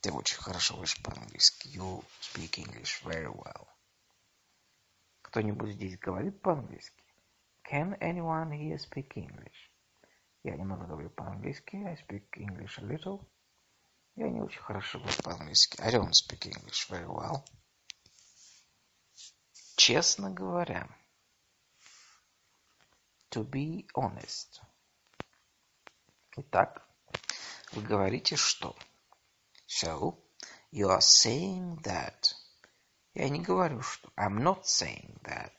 Ты 0.01 0.13
очень 0.13 0.39
хорошо 0.39 0.75
говоришь 0.75 1.03
по-английски. 1.03 1.69
You 1.69 2.05
speak 2.21 2.59
English 2.59 3.03
very 3.03 3.27
well. 3.27 3.67
Кто-нибудь 5.23 5.75
здесь 5.75 5.99
говорит 5.99 6.41
по-английски? 6.41 7.03
Can 7.69 7.99
anyone 7.99 8.53
here 8.53 8.79
speak 8.79 9.17
English? 9.17 9.71
Я 10.45 10.55
немного 10.57 10.87
говорю 10.87 11.11
по-английски. 11.11 11.77
I 11.77 11.97
speak 11.97 12.31
English 12.37 12.79
a 12.79 12.85
little. 12.85 13.27
Я 14.15 14.31
не 14.31 14.41
очень 14.41 14.61
хорошо 14.61 15.01
говорю 15.01 15.21
по-английски. 15.25 15.81
I 15.81 15.91
don't 15.93 16.13
speak 16.13 16.47
English 16.47 16.89
very 16.89 17.09
well. 17.09 17.45
Честно 19.77 20.31
говоря. 20.31 20.89
To 23.31 23.43
be 23.43 23.89
honest. 23.95 24.63
Итак, 26.39 26.87
вы 27.73 27.81
говорите 27.81 28.37
что? 28.37 28.77
So, 29.67 30.19
you 30.71 30.91
are 30.91 31.01
saying 31.01 31.83
that. 31.83 32.35
Я 33.15 33.31
не 33.31 33.41
говорю 33.41 33.81
что. 33.81 34.11
I'm 34.19 34.43
not 34.43 34.65
saying 34.65 35.19
that. 35.23 35.53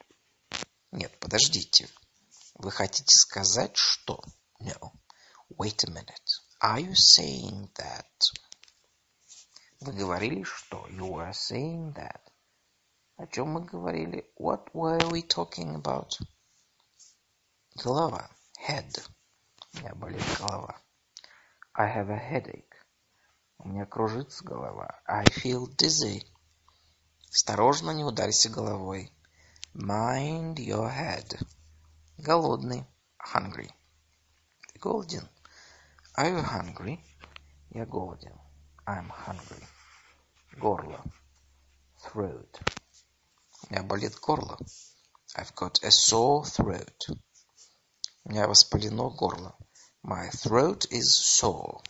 Нет, 0.92 1.20
подождите. 1.20 1.90
Вы 2.60 2.70
хотите 2.70 3.18
сказать 3.18 3.76
что? 3.76 4.22
No. 4.60 4.92
Wait 5.50 5.84
a 5.84 5.92
minute. 5.92 6.42
Are 6.62 6.80
you 6.80 6.94
saying 6.94 7.72
that? 7.74 8.06
Вы 9.80 9.94
говорили 9.94 10.44
что? 10.44 10.86
You 10.90 11.08
were 11.08 11.34
saying 11.34 11.94
that. 11.96 12.22
О 13.18 13.26
чем 13.26 13.50
мы 13.50 13.62
говорили? 13.62 14.32
What 14.38 14.72
were 14.74 15.10
we 15.10 15.24
talking 15.24 15.74
about? 15.74 16.20
Голова. 17.76 18.30
Head. 18.60 18.94
Меня 19.80 19.94
болит 19.96 20.24
голова. 20.40 20.82
I 21.74 21.96
have 21.96 22.10
a 22.10 22.18
headache. 22.18 22.74
У 23.60 23.68
меня 23.68 23.86
кружится 23.86 24.44
голова. 24.44 25.02
I 25.06 25.26
feel 25.26 25.68
dizzy. 25.76 26.26
Осторожно, 27.32 27.92
не 27.92 28.04
ударься 28.04 28.50
головой. 28.50 29.12
Mind 29.76 30.56
your 30.56 30.90
head. 30.90 31.40
Голодный. 32.18 32.88
Hungry. 33.20 33.70
Ты 34.74 34.80
голоден? 34.80 35.30
Are 36.18 36.32
you 36.32 36.44
hungry? 36.44 37.00
Я 37.70 37.86
голоден. 37.86 38.40
I'm 38.88 39.12
hungry. 39.12 39.64
Горло. 40.58 41.04
Throat. 42.04 42.62
У 43.64 43.72
меня 43.72 43.84
болит 43.84 44.16
горло. 44.20 44.58
I've 45.36 45.54
got 45.54 45.84
a 45.84 45.92
sore 45.92 46.44
throat. 46.44 47.10
У 48.24 48.30
меня 48.30 48.48
воспалено 48.48 49.10
горло. 49.10 49.56
My 50.08 50.30
throat 50.30 50.86
is 50.90 51.18
sore. 51.18 51.82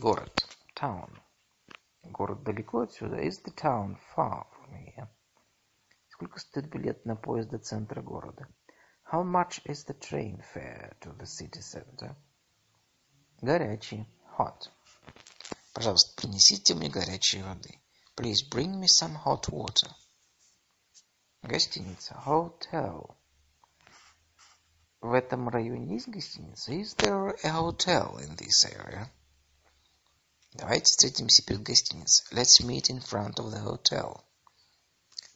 Город. 0.00 0.42
Town. 0.74 1.10
Город 2.10 2.42
далеко 2.42 2.80
отсюда. 2.80 3.16
Is 3.16 3.42
the 3.44 3.52
town 3.54 3.98
far 4.16 4.46
from 4.56 4.72
here? 4.72 5.06
Сколько 6.08 6.40
стоит 6.40 6.70
билет 6.70 7.04
на 7.04 7.14
поезд 7.14 7.50
до 7.50 7.58
центра 7.58 8.00
города? 8.00 8.48
How 9.12 9.22
much 9.22 9.60
is 9.66 9.84
the 9.84 9.92
train 10.00 10.42
fare 10.54 10.96
to 11.02 11.14
the 11.18 11.26
city 11.26 11.60
center? 11.60 12.16
Горячий. 13.42 14.06
Hot. 14.38 14.70
Пожалуйста, 15.74 16.14
принесите 16.16 16.74
мне 16.74 16.88
горячей 16.88 17.42
воды. 17.42 17.78
Please 18.16 18.48
bring 18.50 18.80
me 18.80 18.86
some 18.86 19.14
hot 19.26 19.50
water. 19.50 19.90
Гостиница. 21.42 22.14
Hotel. 22.14 23.17
В 25.00 25.12
этом 25.12 25.48
районе 25.48 25.94
есть 25.94 26.08
гостиница? 26.08 26.72
Is 26.72 26.96
there 26.96 27.36
a 27.44 27.50
hotel 27.50 28.18
in 28.18 28.34
this 28.36 28.64
area? 28.64 29.08
Давайте 30.54 30.86
встретимся 30.86 31.44
перед 31.44 31.62
гостиницей. 31.62 32.26
Let's 32.32 32.60
meet 32.60 32.90
in 32.90 33.00
front 33.00 33.36
of 33.36 33.52
the 33.52 33.62
hotel. 33.62 34.20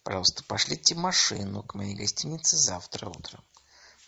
Пожалуйста, 0.03 0.43
пошлите 0.45 0.97
машину 0.97 1.63
к 1.63 1.75
моей 1.75 1.95
гостинице 1.95 2.57
завтра 2.57 3.09
утром. 3.09 3.45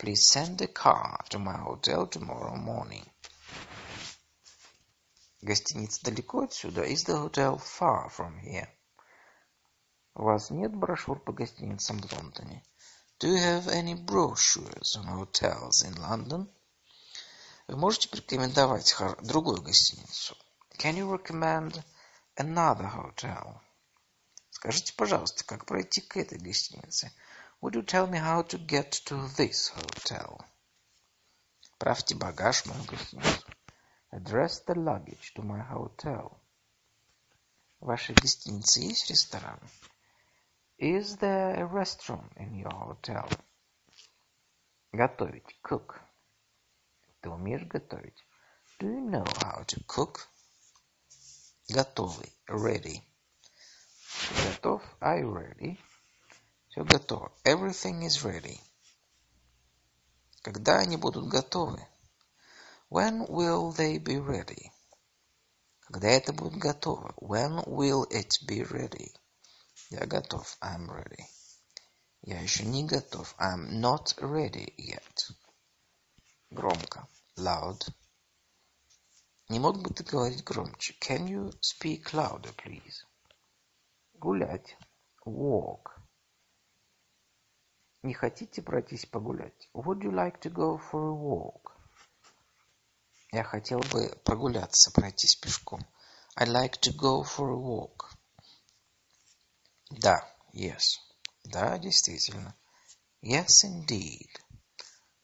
Please 0.00 0.24
send 0.24 0.60
a 0.60 0.66
car 0.66 1.24
to 1.30 1.38
my 1.38 1.56
hotel 1.62 2.08
tomorrow 2.10 2.56
morning. 2.56 3.06
Гостиница 5.40 6.02
далеко 6.02 6.42
отсюда? 6.42 6.82
Is 6.82 7.04
the 7.04 7.16
hotel 7.16 7.58
far 7.58 8.10
from 8.10 8.40
here? 8.42 8.68
У 10.16 10.24
вас 10.24 10.50
нет 10.50 10.74
брошюр 10.74 11.20
по 11.20 11.32
гостиницам 11.32 12.00
в 12.00 12.12
Лондоне? 12.12 12.64
Do 13.20 13.28
you 13.28 13.36
have 13.36 13.68
any 13.68 13.94
brochures 13.94 14.96
on 14.96 15.06
hotels 15.06 15.84
in 15.84 15.94
London? 15.94 16.48
Вы 17.68 17.76
можете 17.76 18.08
порекомендовать 18.08 18.96
другую 19.22 19.62
гостиницу? 19.62 20.36
Can 20.78 20.96
you 20.96 21.08
recommend 21.08 21.84
another 22.36 22.90
hotel? 22.90 23.60
Скажите, 24.50 24.92
пожалуйста, 24.94 25.44
как 25.44 25.64
пройти 25.64 26.00
к 26.00 26.16
этой 26.16 26.38
гостинице? 26.38 27.12
Would 27.62 27.74
you 27.74 27.84
tell 27.84 28.08
me 28.08 28.18
how 28.18 28.42
to 28.42 28.58
get 28.58 28.90
to 29.06 29.28
this 29.36 29.70
hotel? 29.76 30.44
Правьте 31.78 32.16
багаж 32.16 32.62
в 32.62 32.66
мою 32.66 32.84
гостиницу. 32.84 33.46
Address 34.10 34.64
the 34.66 34.74
luggage 34.74 35.32
to 35.36 35.42
my 35.42 35.62
hotel. 35.70 36.36
В 37.78 37.86
вашей 37.86 38.16
гостинице 38.16 38.80
есть 38.80 39.08
ресторан? 39.08 39.60
Is 40.83 41.17
there 41.17 41.55
a 41.55 41.65
restaurant 41.65 42.31
in 42.37 42.55
your 42.55 42.73
hotel? 42.73 43.27
Готовить. 44.93 45.59
Cook. 45.61 45.99
Ты 47.21 47.29
умеешь 47.29 47.65
готовить? 47.65 48.25
Do 48.79 48.87
you 48.87 49.01
know 49.01 49.25
how 49.41 49.63
to 49.65 49.83
cook? 49.85 50.29
Готовый. 51.69 52.31
Ready. 52.47 53.03
Ты 54.29 54.51
готов? 54.51 54.81
Are 55.01 55.19
you 55.19 55.33
ready? 55.33 55.77
Все 56.69 56.83
готово. 56.83 57.31
Everything 57.43 58.03
is 58.03 58.23
ready. 58.23 58.59
Когда 60.41 60.79
они 60.79 60.95
будут 60.95 61.27
готовы? 61.27 61.85
When 62.89 63.27
will 63.27 63.71
they 63.73 63.97
be 63.97 64.17
ready? 64.17 64.71
Когда 65.81 66.07
это 66.07 66.31
будет 66.31 66.57
готово? 66.57 67.13
When 67.17 67.65
will 67.65 68.07
it 68.09 68.39
be 68.47 68.63
ready? 68.63 69.13
Я 69.90 70.06
готов. 70.06 70.56
I'm 70.60 70.88
ready. 70.88 71.24
Я 72.22 72.40
еще 72.40 72.64
не 72.64 72.84
готов. 72.84 73.34
I'm 73.38 73.80
not 73.80 74.16
ready 74.18 74.74
yet. 74.76 75.30
Громко. 76.50 77.06
Loud. 77.36 77.92
Не 79.50 79.58
мог 79.58 79.82
бы 79.82 79.90
ты 79.90 80.04
говорить 80.04 80.42
громче? 80.42 80.94
Can 81.00 81.26
you 81.26 81.52
speak 81.60 82.14
louder, 82.14 82.54
please? 82.54 83.04
Гулять. 84.14 84.76
Walk. 85.26 85.90
Не 88.02 88.14
хотите 88.14 88.62
пройтись 88.62 89.06
погулять? 89.06 89.68
Would 89.74 90.02
you 90.02 90.12
like 90.12 90.40
to 90.40 90.50
go 90.50 90.78
for 90.78 91.08
a 91.08 91.12
walk? 91.12 91.72
Я 93.32 93.44
хотел 93.44 93.80
бы 93.80 94.16
прогуляться, 94.24 94.90
пройтись 94.92 95.36
пешком. 95.36 95.84
I'd 96.36 96.48
like 96.48 96.80
to 96.80 96.92
go 96.96 97.22
for 97.22 97.50
a 97.50 97.56
walk. 97.56 98.13
Да, 99.98 100.28
yes. 100.52 100.98
Да, 101.44 101.78
действительно. 101.78 102.54
Yes, 103.22 103.64
indeed. 103.64 104.28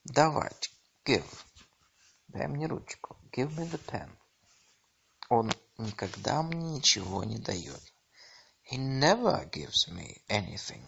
Давать. 0.05 0.71
Give. 1.05 1.45
Дай 2.29 2.47
мне 2.47 2.67
ручку. 2.67 3.17
Give 3.33 3.51
me 3.57 3.69
the 3.69 3.85
pen. 3.85 4.11
Он 5.29 5.51
никогда 5.79 6.43
мне 6.43 6.77
ничего 6.77 7.25
не 7.25 7.39
дает. 7.39 7.83
He 8.71 8.77
never 8.79 9.45
gives 9.51 9.89
me 9.89 10.23
anything. 10.29 10.85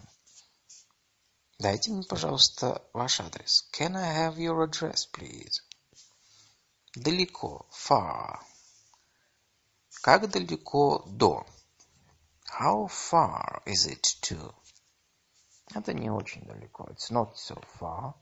Дайте 1.59 1.91
мне, 1.91 2.03
пожалуйста, 2.03 2.81
ваш 2.93 3.19
адрес. 3.19 3.69
Can 3.73 3.97
I 3.97 4.27
have 4.27 4.37
your 4.37 4.65
address, 4.65 5.05
please? 5.11 5.61
Далеко. 6.95 7.67
Far. 7.71 8.39
Как 10.01 10.29
далеко 10.29 11.03
до? 11.07 11.45
How 12.59 12.85
far 12.85 13.63
is 13.65 13.87
it 13.87 14.03
to? 14.21 14.53
Это 15.73 15.91
не 15.91 16.11
очень 16.11 16.45
далеко. 16.45 16.87
It's 16.91 17.09
not 17.09 17.33
so 17.35 17.59
far. 17.79 18.13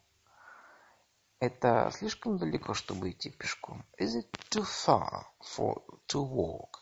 Это 1.42 1.92
слишком 1.94 2.38
далеко, 2.38 2.74
чтобы 2.74 3.12
идти 3.12 3.30
пешком. 3.30 3.86
Is 4.00 4.16
it 4.16 4.32
too 4.50 4.64
far 4.64 5.26
for 5.42 5.84
to 6.08 6.22
walk? 6.24 6.80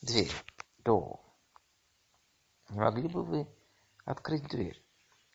Дверь. 0.00 0.32
Door. 0.84 1.18
Не 2.68 2.78
могли 2.78 3.08
бы 3.08 3.24
вы 3.24 3.48
открыть 4.04 4.46
дверь? 4.46 4.80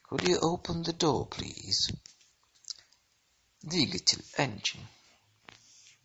Could 0.09 0.23
you 0.23 0.39
open 0.39 0.83
the 0.83 0.95
door, 0.97 1.27
please? 1.27 1.93
Двигатель. 3.61 4.23
Engine. 4.37 4.85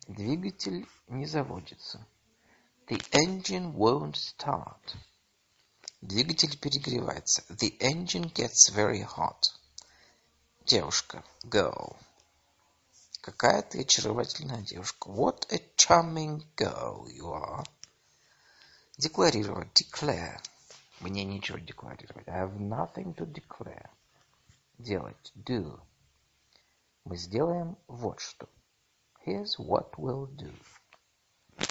Двигатель 0.09 0.85
не 1.07 1.25
заводится. 1.25 2.05
The 2.87 3.01
engine 3.13 3.73
won't 3.73 4.17
start. 4.17 4.97
Двигатель 6.01 6.57
перегревается. 6.57 7.43
The 7.49 7.77
engine 7.79 8.33
gets 8.33 8.71
very 8.73 9.03
hot. 9.03 9.43
Девушка. 10.65 11.23
Girl. 11.43 11.95
Какая 13.21 13.61
ты 13.61 13.81
очаровательная 13.81 14.63
девушка. 14.63 15.09
What 15.09 15.45
a 15.51 15.59
charming 15.77 16.43
girl 16.57 17.05
you 17.07 17.31
are. 17.31 17.63
Декларировать. 18.97 19.69
Declare. 19.73 20.39
Мне 21.01 21.23
нечего 21.23 21.59
декларировать. 21.59 22.27
I 22.27 22.45
have 22.45 22.57
nothing 22.57 23.13
to 23.15 23.31
declare. 23.31 23.91
Делать. 24.79 25.31
Do. 25.35 25.79
Мы 27.05 27.15
сделаем 27.15 27.77
вот 27.87 28.19
что. 28.19 28.49
Here's 29.23 29.59
what 29.59 29.91
we'll 29.97 30.25
do. 30.35 30.51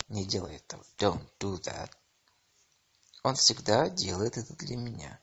Не 0.09 0.25
делай 0.25 0.55
этого. 0.55 0.85
Don't 0.99 1.27
do 1.40 1.61
that. 1.62 1.90
Он 3.23 3.35
всегда 3.35 3.91
делает 3.91 4.39
это 4.39 4.55
для 4.57 4.77
меня. 4.77 5.21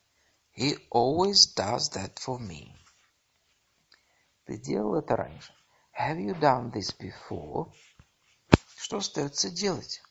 He 0.55 0.77
always 0.91 1.53
does 1.55 1.91
that 1.93 2.15
for 2.15 2.39
me. 2.39 2.75
Ты 4.45 4.57
делал 4.57 4.95
это 4.95 5.15
раньше. 5.15 5.53
Have 5.99 6.17
you 6.17 6.39
done 6.39 6.71
this 6.71 6.95
before? 6.95 7.73
Что 8.77 8.97
остается 8.97 9.49
делать? 9.49 10.01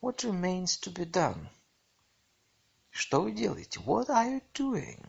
What 0.00 0.24
remains 0.24 0.78
to 0.82 0.92
be 0.92 1.04
done? 1.04 1.48
Что 2.90 3.22
вы 3.22 3.32
делаете? 3.32 3.80
What 3.80 4.08
are 4.08 4.26
you 4.26 4.42
doing? 4.52 5.06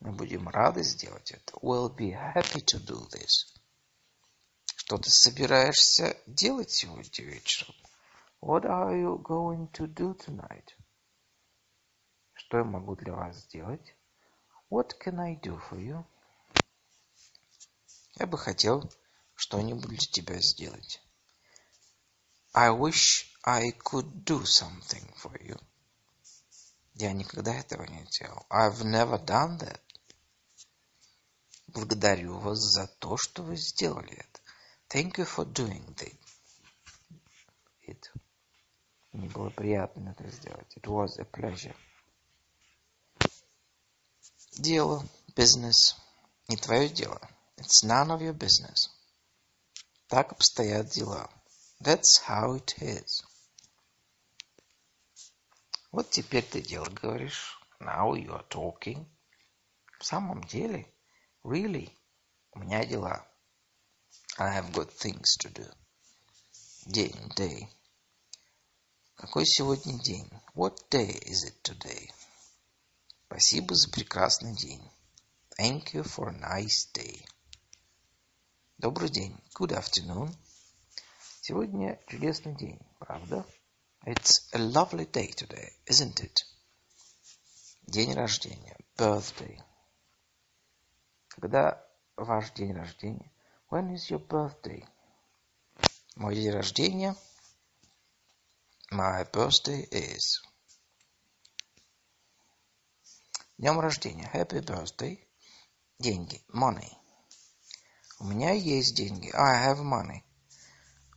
Мы 0.00 0.12
будем 0.12 0.48
рады 0.48 0.82
сделать 0.82 1.30
это. 1.32 1.54
We'll 1.62 1.88
be 1.94 2.12
happy 2.12 2.62
to 2.64 2.78
do 2.84 3.08
this. 3.08 3.58
Что 4.76 4.98
ты 4.98 5.10
собираешься 5.10 6.16
делать 6.26 6.70
сегодня 6.70 7.24
вечером? 7.24 7.74
What 8.40 8.64
are 8.64 8.94
you 8.94 9.20
going 9.22 9.70
to 9.72 9.86
do 9.86 10.14
tonight? 10.14 10.77
Что 12.48 12.58
я 12.58 12.64
могу 12.64 12.96
для 12.96 13.12
вас 13.12 13.36
сделать? 13.36 13.94
What 14.70 14.92
can 14.98 15.20
I 15.20 15.36
do 15.36 15.60
for 15.68 15.78
you? 15.78 16.02
Я 18.14 18.26
бы 18.26 18.38
хотел 18.38 18.90
что-нибудь 19.34 19.86
для 19.86 19.98
тебя 19.98 20.40
сделать. 20.40 21.02
I 22.54 22.70
wish 22.70 23.26
I 23.44 23.72
could 23.72 24.24
do 24.24 24.44
something 24.44 25.14
for 25.22 25.38
you. 25.42 25.60
Я 26.94 27.12
никогда 27.12 27.54
этого 27.54 27.82
не 27.82 28.06
делал. 28.18 28.46
I've 28.48 28.82
never 28.82 29.22
done 29.22 29.58
that. 29.58 29.82
Благодарю 31.66 32.38
вас 32.38 32.60
за 32.60 32.86
то, 32.86 33.18
что 33.18 33.42
вы 33.42 33.58
сделали 33.58 34.14
это. 34.14 34.40
Thank 34.88 35.18
you 35.18 35.26
for 35.26 35.44
doing 35.44 35.94
it. 37.86 38.10
Мне 39.12 39.28
было 39.28 39.50
приятно 39.50 40.16
это 40.18 40.30
сделать. 40.30 40.74
It 40.78 40.86
was 40.86 41.18
a 41.18 41.26
pleasure. 41.26 41.76
Дело, 44.58 45.08
business, 45.36 45.94
не 46.48 46.56
твое 46.56 46.88
дело. 46.88 47.20
It's 47.58 47.84
none 47.84 48.10
of 48.10 48.20
your 48.20 48.32
business. 48.32 48.90
Так 50.08 50.32
обстоят 50.32 50.88
дела. 50.88 51.30
That's 51.80 52.20
how 52.26 52.56
it 52.56 52.74
is. 52.80 53.22
Вот 55.92 56.10
теперь 56.10 56.42
ты 56.42 56.60
дело 56.60 56.86
говоришь. 56.86 57.56
Now 57.78 58.14
you 58.14 58.32
are 58.32 58.48
talking. 58.48 59.06
В 60.00 60.04
самом 60.04 60.42
деле, 60.42 60.92
really, 61.44 61.96
у 62.50 62.58
меня 62.58 62.84
дела. 62.84 63.24
I 64.38 64.60
have 64.60 64.72
got 64.72 64.90
things 64.90 65.36
to 65.38 65.52
do. 65.52 65.72
День, 66.86 67.30
day. 67.36 67.68
Какой 69.14 69.46
сегодня 69.46 69.96
день? 70.02 70.28
What 70.56 70.90
day 70.90 71.16
is 71.26 71.44
it 71.44 71.62
today? 71.62 72.10
Спасибо 73.30 73.74
за 73.74 73.90
прекрасный 73.90 74.56
день. 74.56 74.82
Thank 75.60 75.92
you 75.92 76.02
for 76.02 76.30
a 76.30 76.32
nice 76.32 76.88
day. 76.94 77.26
Добрый 78.78 79.10
день. 79.10 79.38
Good 79.54 79.72
afternoon. 79.72 80.34
Сегодня 81.42 82.00
чудесный 82.08 82.56
день, 82.56 82.80
правда? 82.98 83.44
It's 84.06 84.48
a 84.52 84.58
lovely 84.58 85.04
day 85.04 85.30
today, 85.34 85.68
isn't 85.84 86.22
it? 86.22 86.38
День 87.82 88.14
рождения. 88.14 88.78
Birthday. 88.96 89.60
Когда 91.28 91.84
ваш 92.16 92.50
день 92.52 92.72
рождения? 92.72 93.30
When 93.70 93.92
is 93.92 94.08
your 94.08 94.26
birthday? 94.26 94.88
Мой 96.16 96.34
день 96.34 96.50
рождения. 96.50 97.14
My 98.90 99.30
birthday 99.30 99.86
is. 99.90 100.40
Днем 103.58 103.80
рождения. 103.80 104.30
Happy 104.32 104.64
birthday. 104.64 105.18
Деньги. 105.98 106.44
Money. 106.54 106.92
У 108.20 108.24
меня 108.24 108.52
есть 108.52 108.94
деньги. 108.94 109.32
I 109.34 109.66
have 109.66 109.82
money. 109.82 110.22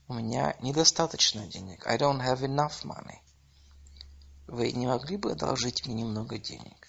У 0.07 0.15
меня 0.15 0.57
недостаточно 0.59 1.45
денег. 1.45 1.85
I 1.85 1.99
don't 1.99 2.19
have 2.19 2.41
enough 2.41 2.83
money. 2.83 3.19
Вы 4.47 4.71
не 4.71 4.87
могли 4.87 5.17
бы 5.17 5.33
одолжить 5.33 5.85
мне 5.85 6.01
немного 6.01 6.39
денег? 6.39 6.87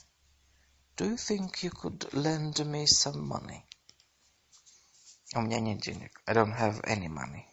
Do 0.96 1.05
you 1.11 1.16
think 1.16 1.62
you 1.62 1.70
could 1.70 2.11
lend 2.12 2.55
me 2.64 2.86
some 2.86 3.20
money? 3.22 3.61
У 5.34 5.42
меня 5.42 5.61
нет 5.61 5.82
денег. 5.82 6.18
I 6.24 6.34
don't 6.34 6.59
have 6.59 6.80
any 6.84 7.09
money. 7.09 7.44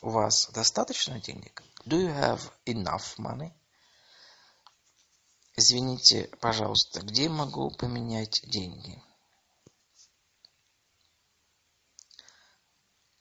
У 0.00 0.08
вас 0.08 0.48
достаточно 0.52 1.20
денег? 1.20 1.62
Do 1.84 1.98
you 1.98 2.14
have 2.18 2.50
enough 2.64 3.18
money? 3.18 3.52
Извините, 5.54 6.28
пожалуйста, 6.40 7.02
где 7.02 7.28
могу 7.28 7.70
поменять 7.70 8.40
деньги? 8.44 9.02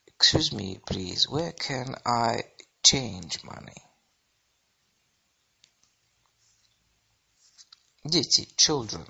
Excuse 0.08 0.54
me, 0.54 0.80
please, 0.86 1.28
where 1.30 1.52
can 1.52 2.00
I 2.06 2.46
change 2.84 3.44
money? 3.44 3.76
Дети, 8.06 8.48
children. 8.56 9.06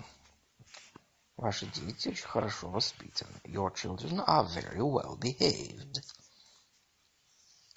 Ваши 1.38 1.68
дети 1.68 2.10
очень 2.10 2.28
хорошо 2.28 2.70
воспитаны. 2.70 3.40
Your 3.44 3.72
children 3.74 4.20
are 4.26 4.48
very 4.48 4.82
well 4.82 5.16
behaved. 5.18 6.02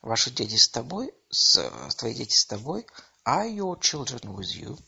Ваши 0.00 0.30
дети 0.30 0.56
с 0.56 0.68
тобой? 0.68 1.14
С, 1.30 1.90
твои 1.98 2.14
дети 2.14 2.34
с 2.34 2.46
тобой? 2.46 2.86
Are 3.26 3.48
your 3.48 3.78
children 3.78 4.34
with 4.34 4.54
you? 4.54 4.78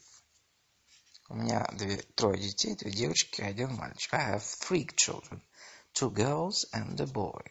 У 1.29 1.35
меня 1.35 1.65
две, 1.73 1.97
трое 2.15 2.39
детей, 2.39 2.75
две 2.75 2.91
девочки, 2.91 3.41
один 3.41 3.75
мальчик. 3.75 4.13
I 4.13 4.35
have 4.35 4.43
three 4.43 4.87
children. 4.95 5.41
Two 5.93 6.11
girls 6.11 6.65
and 6.73 6.99
a 6.99 7.05
boy. 7.05 7.43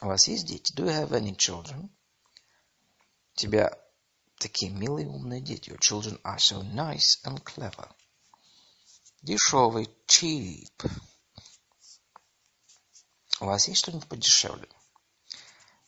У 0.00 0.06
вас 0.06 0.28
есть 0.28 0.46
дети? 0.46 0.72
Do 0.74 0.84
you 0.84 0.92
have 0.92 1.12
any 1.12 1.34
children? 1.36 1.90
У 3.34 3.36
тебя 3.36 3.70
Такие 4.38 4.70
милые 4.70 5.08
умные 5.08 5.40
дети. 5.40 5.70
Your 5.70 5.80
children 5.80 6.20
are 6.22 6.38
so 6.38 6.62
nice 6.62 7.18
and 7.24 7.42
clever. 7.42 7.90
Дешевый. 9.22 9.88
Cheap. 10.06 10.90
У 13.40 13.46
вас 13.46 13.66
есть 13.66 13.80
что-нибудь 13.80 14.08
подешевле? 14.08 14.68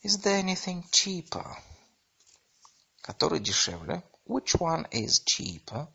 Is 0.03 0.21
there 0.21 0.43
anything 0.43 0.83
cheaper? 0.91 1.55
Который 3.01 3.39
дешевле? 3.39 4.03
Which 4.25 4.59
one 4.59 4.85
is 4.91 5.23
cheaper? 5.23 5.87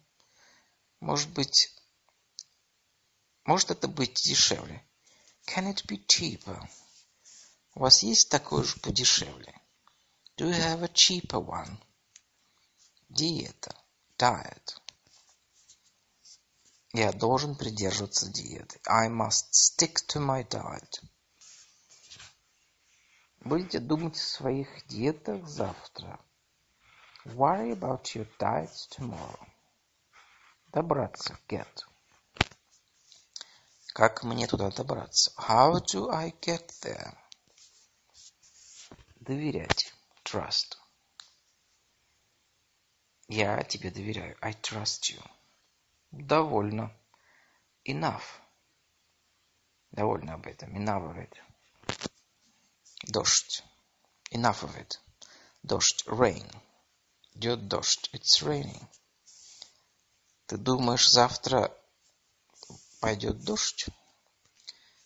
Может 1.02 1.32
быть... 1.32 1.76
Может 3.44 3.72
это 3.72 3.88
быть 3.88 4.22
дешевле? 4.24 4.86
Can 5.48 5.68
it 5.74 5.86
be 5.88 6.06
cheaper? 6.06 6.64
У 7.74 7.80
вас 7.80 8.04
есть 8.04 8.30
такой 8.30 8.64
же 8.64 8.80
подешевле? 8.80 9.60
Do 10.38 10.48
you 10.48 10.54
have 10.54 10.84
a 10.84 10.88
cheaper 10.88 11.44
one? 11.44 11.78
Диета. 13.10 13.76
Diet. 14.18 14.78
Я 16.94 17.12
должен 17.12 17.56
придерживаться 17.56 18.32
диеты. 18.32 18.80
I 18.86 19.10
must 19.10 19.54
stick 19.54 19.96
to 20.10 20.20
my 20.20 20.48
diet. 20.48 21.02
Будете 23.40 23.80
думать 23.80 24.16
о 24.18 24.20
своих 24.20 24.86
диетах 24.88 25.48
завтра. 25.48 26.24
Worry 27.26 27.72
about 27.72 28.04
your 28.14 28.28
diets 28.38 28.88
tomorrow. 28.88 29.51
Добраться. 30.72 31.38
Get. 31.50 31.68
Как 33.94 34.24
мне 34.24 34.48
туда 34.48 34.70
добраться? 34.72 35.34
How 35.38 35.82
do 35.82 36.10
I 36.10 36.32
get 36.40 36.66
there? 36.82 37.18
Доверять. 39.20 39.94
Trust. 40.24 40.78
Я 43.28 43.64
тебе 43.64 43.92
доверяю. 43.92 44.38
I 44.42 44.54
trust 44.54 45.14
you. 45.14 45.22
Довольно. 46.12 46.96
Enough. 47.86 48.24
Довольно 49.92 50.36
об 50.36 50.48
этом. 50.48 50.74
Enough 50.78 51.14
of 51.14 51.18
it. 51.18 51.38
Дождь. 53.08 53.62
Enough 54.32 54.64
of 54.64 54.78
it. 54.78 55.00
Дождь. 55.64 56.06
Rain. 56.08 56.50
Идет 57.34 57.68
дождь. 57.68 58.10
It's 58.14 58.42
raining. 58.42 58.88
Ты 60.52 60.58
думаешь, 60.58 61.10
завтра 61.10 61.74
пойдет 63.00 63.42
дождь? 63.42 63.88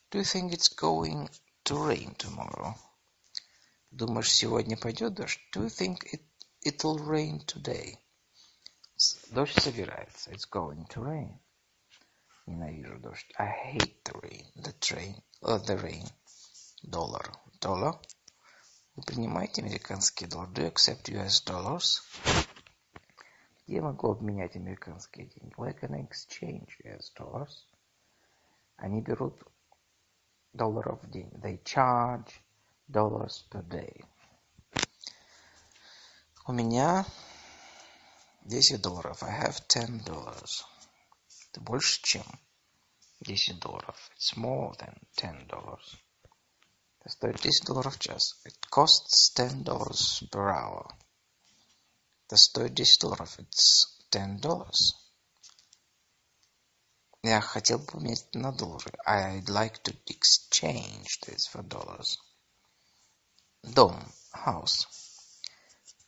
Do 0.10 0.18
you 0.18 0.24
think 0.24 0.52
it's 0.52 0.76
going 0.76 1.30
to 1.66 1.86
rain 1.86 2.16
tomorrow? 2.16 2.74
Думаешь, 3.92 4.32
сегодня 4.32 4.76
пойдет 4.76 5.14
дождь? 5.14 5.40
Do 5.54 5.66
you 5.66 5.70
think 5.70 6.00
it, 6.12 6.24
it'll 6.64 6.98
rain 6.98 7.46
today? 7.46 8.00
Дождь 9.30 9.62
собирается. 9.62 10.32
It's 10.32 10.50
going 10.50 10.88
to 10.88 11.04
rain. 11.04 11.40
Ненавижу 12.48 12.98
дождь. 12.98 13.32
I 13.38 13.46
hate 13.46 14.02
the 14.04 14.20
rain. 14.24 14.52
The 14.56 14.74
train. 14.80 15.22
Uh, 15.44 15.60
the 15.60 15.80
rain. 15.80 16.10
Доллар. 16.82 17.32
Доллар. 17.62 18.02
Вы 18.96 19.04
принимаете 19.04 19.62
американские 19.62 20.28
доллары? 20.28 20.54
Do 20.54 20.62
you 20.64 20.74
accept 20.74 21.08
US 21.10 21.44
dollars? 21.46 22.02
Где 23.66 23.78
я 23.78 23.82
могу 23.82 24.12
обменять 24.12 24.56
американские 24.56 25.26
деньги? 25.26 25.54
Where 25.56 25.74
can 25.74 25.96
I 25.96 26.02
exchange 26.04 26.70
US 26.84 27.12
dollars? 27.18 27.66
Они 28.76 29.02
берут 29.02 29.42
долларов 30.54 31.02
в 31.02 31.10
день. 31.10 31.30
They 31.32 31.62
charge 31.64 32.32
dollars 32.88 33.44
per 33.50 33.68
day. 33.68 34.06
У 36.46 36.52
меня 36.52 37.06
10 38.44 38.84
долларов. 38.84 39.24
I 39.24 39.48
have 39.48 39.60
10 39.68 40.06
dollars. 40.06 40.64
Это 41.50 41.62
больше, 41.62 42.04
чем 42.04 42.24
10 43.22 43.60
долларов. 43.60 44.12
It's 44.16 44.38
more 44.38 44.78
than 44.78 44.96
10 45.16 45.48
dollars. 45.48 45.98
Это 47.00 47.10
стоит 47.10 47.42
10 47.42 47.66
долларов 47.66 47.96
в 47.96 48.00
час. 48.00 48.44
It 48.46 48.60
costs 48.70 49.34
10 49.36 49.64
dollars 49.64 50.30
per 50.30 50.52
hour. 50.52 50.88
Это 52.27 52.37
стоит 52.37 52.75
10 52.75 53.01
долларов. 53.01 53.39
It's 53.39 53.87
10 54.11 54.41
dollars. 54.41 54.95
Я 57.23 57.41
хотел 57.41 57.79
бы 57.79 57.87
поменять 57.87 58.35
на 58.35 58.53
доллары. 58.53 58.93
I'd 59.07 59.49
like 59.49 59.83
to 59.83 59.95
exchange 60.07 61.21
this 61.27 61.47
for 61.53 61.63
dollars. 61.63 62.19
Дом. 63.63 64.01
House. 64.33 64.87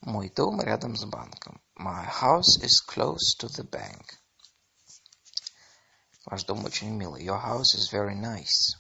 Мой 0.01 0.31
дом 0.31 0.61
рядом 0.61 0.97
с 0.97 1.05
банком. 1.05 1.61
My 1.77 2.09
house 2.09 2.57
is 2.63 2.81
close 2.81 3.37
to 3.39 3.49
the 3.49 3.69
bank. 3.69 4.19
Ваш 6.25 6.45
дом 6.45 6.65
очень 6.65 6.91
милый. 6.91 7.25
Your 7.25 7.41
house 7.41 7.75
is 7.75 7.93
very 7.93 8.15
nice. 8.15 8.79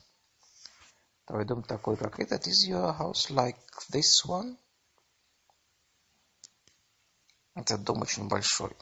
Твой 1.27 1.45
дом 1.45 1.63
такой, 1.63 1.97
как 1.97 2.19
этот. 2.19 2.47
Is 2.47 2.67
your 2.67 2.97
house 2.97 3.31
like 3.31 3.59
this 3.91 4.25
one? 4.25 4.57
Этот 7.58 7.84
дом 7.84 8.02
очень 8.02 8.28
большой. 8.28 8.76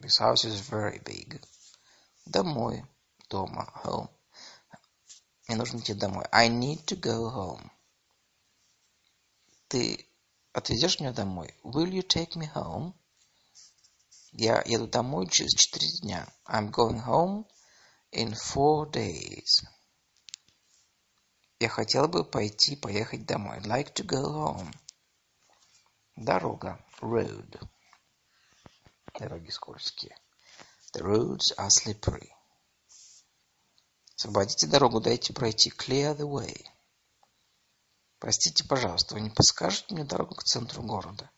This 0.00 0.20
house 0.20 0.44
is 0.44 0.60
very 0.70 1.02
big. 1.02 1.42
Домой. 2.26 2.84
Дома. 3.28 3.70
Home. 3.84 4.08
Мне 5.46 5.56
нужно 5.56 5.78
идти 5.78 5.94
домой. 5.94 6.24
I 6.32 6.48
need 6.48 6.84
to 6.86 6.98
go 6.98 7.30
home. 7.30 7.70
Ты 9.68 10.06
Отвезешь 10.52 10.98
меня 10.98 11.12
домой? 11.12 11.54
Will 11.62 11.90
you 11.90 12.02
take 12.02 12.34
me 12.34 12.52
home? 12.52 12.92
Я 14.32 14.62
еду 14.66 14.88
домой 14.88 15.28
через 15.28 15.54
четыре 15.54 15.88
дня. 16.02 16.26
I'm 16.44 16.72
going 16.72 17.00
home 17.04 17.46
in 18.10 18.34
four 18.34 18.90
days. 18.90 19.64
Я 21.60 21.68
хотел 21.68 22.08
бы 22.08 22.24
пойти, 22.24 22.74
поехать 22.74 23.26
домой. 23.26 23.58
I'd 23.58 23.66
like 23.66 23.94
to 23.94 24.04
go 24.04 24.24
home. 24.24 24.72
Дорога. 26.16 26.84
Road. 27.00 27.60
Дороги 29.20 29.50
скользкие. 29.50 30.16
The 30.94 31.02
roads 31.02 31.54
are 31.58 31.68
slippery. 31.68 32.30
Освободите 34.16 34.66
дорогу, 34.66 34.98
дайте 34.98 35.34
пройти. 35.34 35.68
Clear 35.68 36.16
the 36.16 36.26
way. 36.26 36.64
Простите, 38.18 38.64
пожалуйста, 38.64 39.14
вы 39.14 39.20
не 39.20 39.28
подскажете 39.28 39.92
мне 39.92 40.04
дорогу 40.04 40.36
к 40.36 40.44
центру 40.44 40.82
города? 40.82 41.30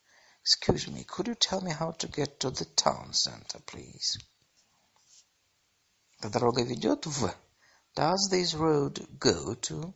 Excuse 0.45 0.87
me, 0.93 1.05
could 1.05 1.27
you 1.27 1.35
tell 1.35 1.61
me 1.61 1.73
how 1.77 1.91
to 1.99 2.09
get 2.09 2.39
to 2.39 2.53
the 2.53 2.73
town 2.77 3.11
center, 3.11 3.61
please? 3.67 4.17
Эта 6.21 6.31
дорога 6.31 6.63
ведет 6.63 7.05
в... 7.07 7.35
Does 7.97 8.31
this 8.31 8.55
road 8.55 9.09
go 9.19 9.57
to... 9.57 9.93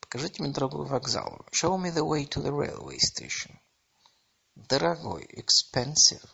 Покажите 0.00 0.42
мне 0.42 0.52
дорогу 0.52 0.84
к 0.84 0.90
вокзалу. 0.90 1.46
Show 1.52 1.80
me 1.80 1.92
the 1.92 2.04
way 2.04 2.28
to 2.28 2.42
the 2.42 2.50
railway 2.50 2.98
station. 2.98 3.56
Дорогой. 4.56 5.24
Expensive. 5.26 6.28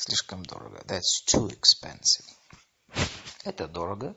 Слишком 0.00 0.44
дорого. 0.44 0.82
That's 0.86 1.24
too 1.26 1.48
expensive. 1.48 2.26
Это 3.44 3.68
дорого. 3.68 4.16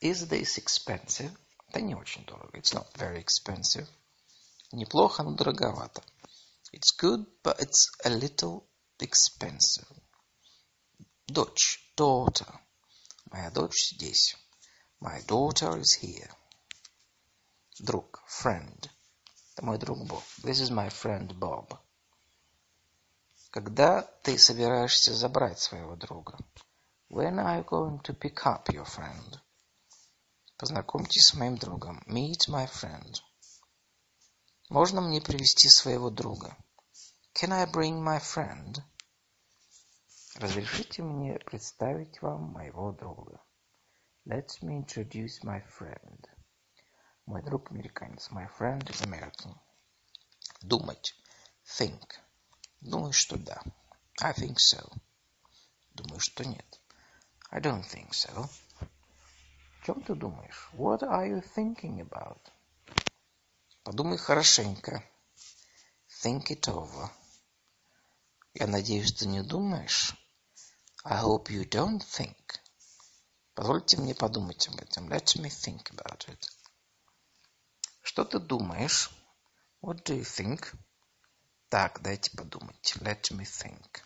Is 0.00 0.28
this 0.28 0.58
expensive? 0.58 1.36
Это 1.68 1.80
не 1.80 1.94
очень 1.94 2.24
дорого. 2.24 2.58
It's 2.58 2.72
not 2.72 2.92
very 2.94 3.24
expensive. 3.24 3.88
Неплохо, 4.72 5.22
но 5.22 5.36
дороговато. 5.36 6.02
It's 6.72 6.92
good, 6.96 7.24
but 7.42 7.60
it's 7.60 7.86
a 8.04 8.10
little 8.10 8.66
expensive. 8.98 9.86
Дочь, 11.26 11.80
daughter. 11.96 12.60
Моя 13.30 13.50
дочь 13.50 13.92
здесь. 13.92 14.36
My 15.00 15.20
daughter 15.26 15.78
is 15.80 15.98
here. 16.02 16.30
Друг, 17.78 18.22
friend. 18.28 18.90
Это 19.52 19.64
мой 19.64 19.78
друг 19.78 20.06
Боб. 20.06 20.22
This 20.42 20.60
is 20.60 20.70
my 20.70 20.88
friend 20.88 21.38
Bob. 21.38 21.78
Когда 23.51 24.03
ты 24.21 24.37
собираешься 24.37 25.11
забрать 25.15 25.57
своего 25.57 25.95
друга? 25.95 26.37
When 27.09 27.39
are 27.39 27.57
you 27.57 27.65
going 27.65 27.99
to 28.03 28.13
pick 28.13 28.45
up 28.45 28.65
your 28.69 28.85
friend? 28.85 29.39
Познакомьтесь 30.55 31.29
с 31.29 31.33
моим 31.33 31.57
другом. 31.57 32.03
Meet 32.05 32.47
my 32.47 32.69
friend. 32.69 33.15
Можно 34.69 35.01
мне 35.01 35.19
привести 35.19 35.67
своего 35.67 36.11
друга? 36.11 36.55
Can 37.33 37.51
I 37.51 37.65
bring 37.65 38.03
my 38.03 38.19
friend? 38.19 38.83
Разрешите 40.35 41.01
мне 41.01 41.39
представить 41.39 42.21
вам 42.21 42.51
моего 42.51 42.91
друга. 42.91 43.41
Let 44.27 44.61
me 44.61 44.77
introduce 44.85 45.43
my 45.43 45.63
friend. 45.79 46.23
Мой 47.25 47.41
друг 47.41 47.71
американец. 47.71 48.29
My 48.29 48.47
friend 48.59 48.83
is 48.91 49.01
American. 49.01 49.57
Думать. 50.61 51.15
Think. 51.65 52.05
Думаю, 52.81 53.13
что 53.13 53.37
да. 53.37 53.61
I 54.21 54.33
think 54.33 54.55
so. 54.55 54.91
Думаю, 55.93 56.19
что 56.19 56.45
нет. 56.45 56.79
I 57.51 57.59
don't 57.59 57.83
think 57.83 58.11
so. 58.11 58.49
О 58.79 59.85
чем 59.85 60.01
ты 60.03 60.15
думаешь? 60.15 60.69
What 60.73 61.01
are 61.01 61.27
you 61.27 61.41
thinking 61.55 61.99
about? 61.99 62.39
Подумай 63.83 64.17
хорошенько. 64.17 65.03
Think 66.23 66.51
it 66.51 66.67
over. 66.67 67.09
Я 68.53 68.67
надеюсь, 68.67 69.13
ты 69.13 69.25
не 69.27 69.41
думаешь. 69.41 70.13
I 71.03 71.23
hope 71.23 71.49
you 71.49 71.67
don't 71.67 72.01
think. 72.01 72.35
Позвольте 73.55 73.97
мне 73.97 74.13
подумать 74.15 74.67
об 74.67 74.79
этом. 74.79 75.09
Let 75.09 75.35
me 75.37 75.49
think 75.49 75.83
about 75.91 76.27
it. 76.27 76.49
Что 78.01 78.25
ты 78.25 78.39
думаешь? 78.39 79.11
What 79.81 80.03
do 80.03 80.17
you 80.17 80.23
think? 80.23 80.73
Так, 81.69 82.01
дайте 82.01 82.35
подумать. 82.35 82.95
Let 82.99 83.29
me 83.31 83.45
think. 83.45 84.01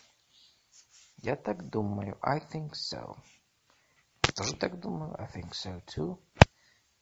Я 1.17 1.37
так 1.37 1.69
думаю. 1.69 2.17
I 2.21 2.39
think 2.39 2.71
so. 2.73 3.17
Я 4.21 4.33
тоже 4.33 4.57
так 4.57 4.81
думаю. 4.81 5.15
I 5.17 5.27
think 5.27 5.53
so 5.53 5.81
too. 5.85 6.17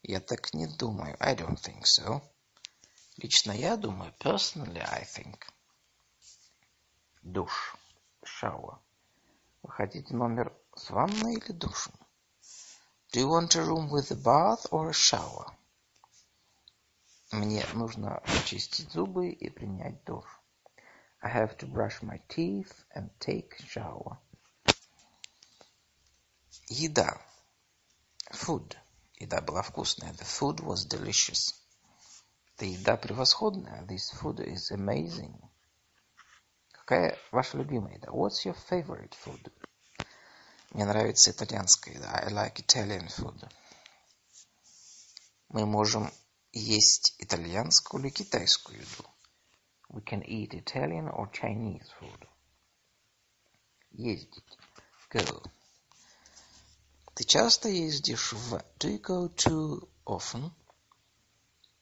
Я 0.03 0.20
так 0.20 0.53
не 0.53 0.68
думаю. 0.68 1.18
I 1.20 1.36
don't 1.36 1.57
think 1.57 1.86
so. 1.86 2.22
Лично 3.18 3.53
я 3.53 3.76
думаю. 3.76 4.14
Personally, 4.20 4.84
I 4.88 5.03
think. 5.03 5.39
Душ. 7.24 7.76
Shower. 8.24 8.78
Вы 9.64 9.72
хотите 9.72 10.14
номер 10.14 10.55
с 10.76 10.91
ванной 10.91 11.38
или 11.38 11.53
душем? 11.53 11.95
Do 13.12 13.20
you 13.20 13.28
want 13.28 13.55
a 13.55 13.66
room 13.66 13.89
with 13.89 14.12
a 14.12 14.16
bath 14.16 14.68
or 14.70 14.89
a 14.89 14.93
shower? 14.93 15.51
Мне 17.32 17.66
нужно 17.74 18.22
почистить 18.28 18.91
зубы 18.91 19.32
и 19.32 19.49
принять 19.49 20.03
душ. 20.03 20.41
I 21.24 21.30
have 21.30 21.57
to 21.59 21.67
brush 21.67 22.01
my 22.01 22.19
teeth 22.30 22.84
and 22.95 23.09
take 23.19 23.55
shower. 23.67 24.17
Еда. 26.69 27.22
Food. 28.32 28.76
Еда 29.19 29.41
была 29.41 29.61
вкусная. 29.61 30.13
The 30.13 30.26
food 30.26 30.61
was 30.61 30.88
delicious. 30.88 31.53
Эта 32.55 32.65
еда 32.65 32.97
превосходная. 32.97 33.86
This 33.86 34.11
food 34.13 34.39
is 34.39 34.72
amazing. 34.72 35.39
Какая 36.72 37.17
ваша 37.32 37.57
любимая 37.57 37.95
еда? 37.97 38.11
What's 38.11 38.43
your 38.45 38.55
favorite 38.69 39.13
food? 39.13 39.51
Мне 40.72 40.86
нравится 40.86 41.30
итальянская 41.30 41.93
еда. 41.93 42.11
I 42.13 42.32
like 42.32 42.55
Italian 42.55 43.07
food. 43.07 43.47
Мы 45.49 45.65
можем 45.67 46.11
есть 46.51 47.15
итальянскую 47.19 48.01
или 48.01 48.09
китайскую 48.09 48.80
еду. 48.80 49.11
We 49.91 50.03
can 50.03 50.22
eat 50.24 50.55
Italian 50.55 51.09
or 51.09 51.28
Chinese 51.32 51.89
food. 51.99 52.28
Ездить. 53.93 54.59
Go. 55.11 55.43
Ты 57.14 57.24
часто 57.24 57.68
ездишь 57.68 58.32
в... 58.32 58.62
Do 58.78 58.89
you 58.89 59.01
go 59.01 59.28
too 59.28 59.89
often? 60.05 60.51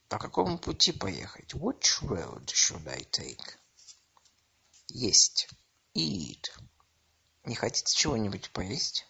По 0.09 0.18
какому 0.18 0.59
пути 0.59 0.92
поехать? 0.92 1.55
Which 1.55 2.02
road 2.02 2.46
should 2.46 2.86
I 2.86 3.05
take? 3.11 3.59
Есть. 4.88 5.48
Eat. 5.94 6.44
Не 7.44 7.55
хотите 7.57 7.96
чего-нибудь 7.96 8.50
поесть? 8.52 9.07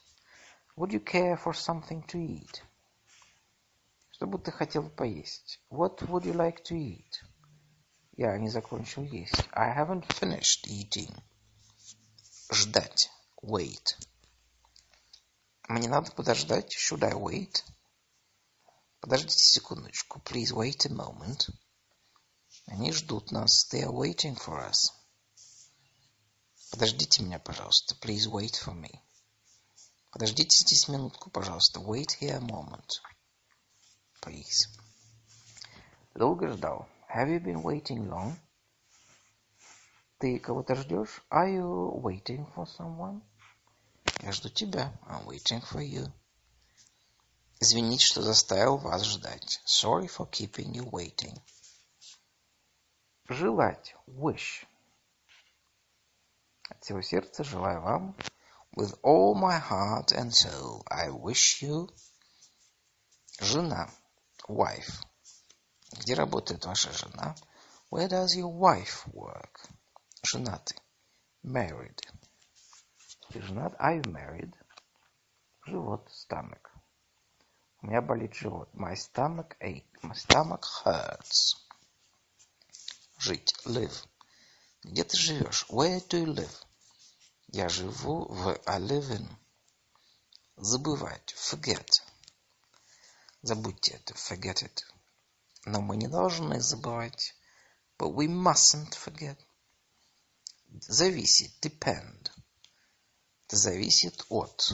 Would 0.77 0.93
you 0.93 1.05
care 1.05 1.37
for 1.37 1.53
something 1.53 2.07
to 2.07 2.19
eat? 2.19 2.63
Что 4.13 4.27
бы 4.27 4.39
ты 4.39 4.51
хотел 4.51 4.89
поесть? 4.89 5.61
What 5.69 5.99
would 6.09 6.25
you 6.25 6.33
like 6.33 6.63
to 6.65 6.75
eat? 6.75 7.23
Я 8.20 8.38
не 8.38 8.50
закончил 8.50 9.04
есть. 9.04 9.48
I 9.54 9.74
haven't 9.74 10.06
finished 10.08 10.68
eating. 10.68 11.18
Ждать. 12.52 13.10
Wait. 13.42 13.96
Мне 15.70 15.88
надо 15.88 16.12
подождать. 16.12 16.76
Should 16.76 17.04
I 17.04 17.14
wait? 17.14 17.64
Подождите 19.00 19.38
секундочку. 19.38 20.20
Please 20.20 20.52
wait 20.54 20.86
a 20.86 20.90
moment. 20.90 21.50
Они 22.68 22.92
ждут 22.92 23.32
нас. 23.32 23.68
They 23.72 23.84
are 23.84 23.94
waiting 23.94 24.36
for 24.36 24.70
us. 24.70 24.92
Подождите 26.72 27.24
меня, 27.24 27.40
пожалуйста. 27.40 27.96
Please 27.96 28.30
wait 28.30 28.56
for 28.62 28.74
me. 28.74 29.00
Подождите 30.12 30.58
здесь 30.58 30.90
минутку, 30.90 31.30
пожалуйста. 31.30 31.80
Wait 31.80 32.20
here 32.20 32.36
a 32.36 32.42
moment 32.42 32.90
please. 34.22 34.68
Долго 36.16 36.50
ждал? 36.50 36.88
Have 37.09 37.29
you 37.29 37.41
been 37.41 37.63
waiting 37.63 38.09
long? 38.09 38.37
Ты 40.19 40.39
кого-то 40.39 40.75
ждешь? 40.75 41.23
Are 41.31 41.49
you 41.49 42.01
waiting 42.03 42.47
for 42.55 42.67
someone? 42.67 43.23
Я 44.23 44.33
жду 44.33 44.49
тебя. 44.49 44.93
I'm 45.07 45.25
waiting 45.27 45.61
for 45.61 45.81
you. 45.81 46.11
Извините, 47.61 48.05
что 48.05 48.23
заставил 48.23 48.77
вас 48.79 49.05
ждать. 49.05 49.61
Sorry 49.65 50.07
for 50.09 50.29
keeping 50.31 50.73
you 50.73 50.89
waiting. 50.91 51.39
Желать. 53.29 53.95
Wish. 54.07 54.67
От 56.69 56.83
всего 56.83 57.01
сердца 57.03 57.45
желаю 57.45 57.81
вам. 57.81 58.17
With 58.77 58.99
all 59.03 59.35
my 59.35 59.59
heart 59.59 60.13
and 60.13 60.33
soul, 60.35 60.83
I 60.91 61.11
wish 61.11 61.63
you. 61.63 61.89
Жена 63.41 63.89
wife. 64.49 65.03
Где 65.92 66.14
работает 66.14 66.66
ваша 66.66 66.92
жена? 66.92 67.36
Where 67.92 68.08
does 68.08 68.36
your 68.36 68.52
wife 68.52 69.08
work? 69.14 69.70
Женатый. 70.24 70.78
Married. 71.44 72.00
Ты 73.30 73.42
женат? 73.42 73.74
You 73.80 74.04
married? 74.04 74.54
Живот, 75.66 76.08
stomach. 76.12 76.70
У 77.82 77.88
меня 77.88 78.02
болит 78.02 78.34
живот. 78.34 78.70
My 78.74 78.94
stomach 78.94 79.56
ache. 79.60 79.90
My 80.04 80.14
stomach 80.14 80.64
hurts. 80.84 81.56
Жить. 83.18 83.54
Live. 83.66 84.06
Где 84.84 85.04
ты 85.04 85.18
живешь? 85.18 85.66
Where 85.70 86.00
do 86.08 86.24
you 86.24 86.34
live? 86.36 86.66
Я 87.48 87.68
живу 87.68 88.26
в 88.26 88.60
I 88.68 88.80
live 88.80 89.10
in. 89.10 89.28
Забывать. 90.58 91.34
Forget. 91.36 91.90
Забудьте 93.42 93.94
это, 93.94 94.14
forget 94.14 94.62
it. 94.64 94.84
Но 95.72 95.82
мы 95.82 95.98
не 95.98 96.08
должны 96.08 96.60
забывать. 96.62 97.36
But 98.00 98.16
we 98.16 98.28
mustn't 98.28 98.96
forget. 98.96 99.38
Зависит, 100.82 101.52
depend. 101.64 102.32
Это 103.46 103.56
зависит 103.56 104.26
от. 104.30 104.74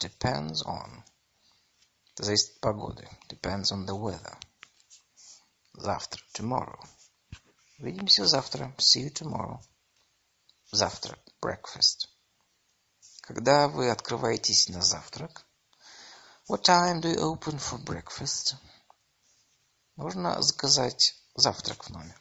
Depends 0.00 0.64
on. 0.66 1.04
Это 2.14 2.24
зависит 2.24 2.56
от 2.56 2.60
погоды. 2.60 3.08
Depends 3.28 3.70
on 3.70 3.86
the 3.86 3.96
weather. 3.96 4.36
Завтра, 5.74 6.20
tomorrow. 6.34 6.84
Увидимся 7.78 8.26
завтра. 8.26 8.74
See 8.78 9.04
you 9.04 9.12
tomorrow. 9.12 9.60
Завтрак, 10.72 11.20
breakfast. 11.40 12.08
Когда 13.20 13.68
вы 13.68 13.90
открываетесь 13.90 14.68
на 14.68 14.82
завтрак, 14.82 15.46
What 16.48 16.64
time 16.64 17.00
do 17.00 17.08
you 17.08 17.20
open 17.20 17.60
for 17.60 17.78
breakfast? 17.78 18.56
Можно 20.02 20.42
заказать 20.42 21.14
завтрак 21.36 21.84
в 21.84 21.90
номер. 21.90 22.20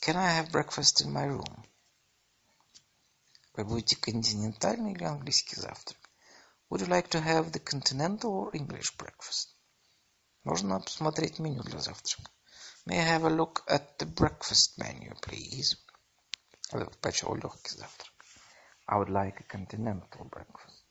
Can 0.00 0.14
I 0.14 0.40
have 0.40 0.52
breakfast 0.52 1.02
in 1.02 1.10
my 1.10 1.26
room? 1.26 1.66
Вы 3.54 3.64
будете 3.64 3.96
континентальный 3.96 4.92
или 4.92 5.02
английский 5.02 5.56
завтрак? 5.56 5.98
Would 6.70 6.82
you 6.82 6.86
like 6.86 7.08
to 7.08 7.20
have 7.20 7.50
the 7.50 7.58
continental 7.58 8.30
or 8.30 8.52
English 8.52 8.96
breakfast? 8.96 9.48
Можно 10.44 10.78
посмотреть 10.78 11.40
меню 11.40 11.64
для 11.64 11.80
завтрака. 11.80 12.30
May 12.86 13.00
I 13.00 13.18
have 13.18 13.24
a 13.24 13.28
look 13.28 13.64
at 13.66 13.98
the 13.98 14.06
breakfast 14.06 14.78
menu, 14.78 15.18
please? 15.20 15.76
Я 16.70 16.84
предпочел 16.84 17.34
легкий 17.34 17.74
завтрак. 17.76 18.14
I 18.86 19.00
would 19.00 19.08
like 19.08 19.40
a 19.40 19.46
continental 19.52 20.30
breakfast. 20.30 20.84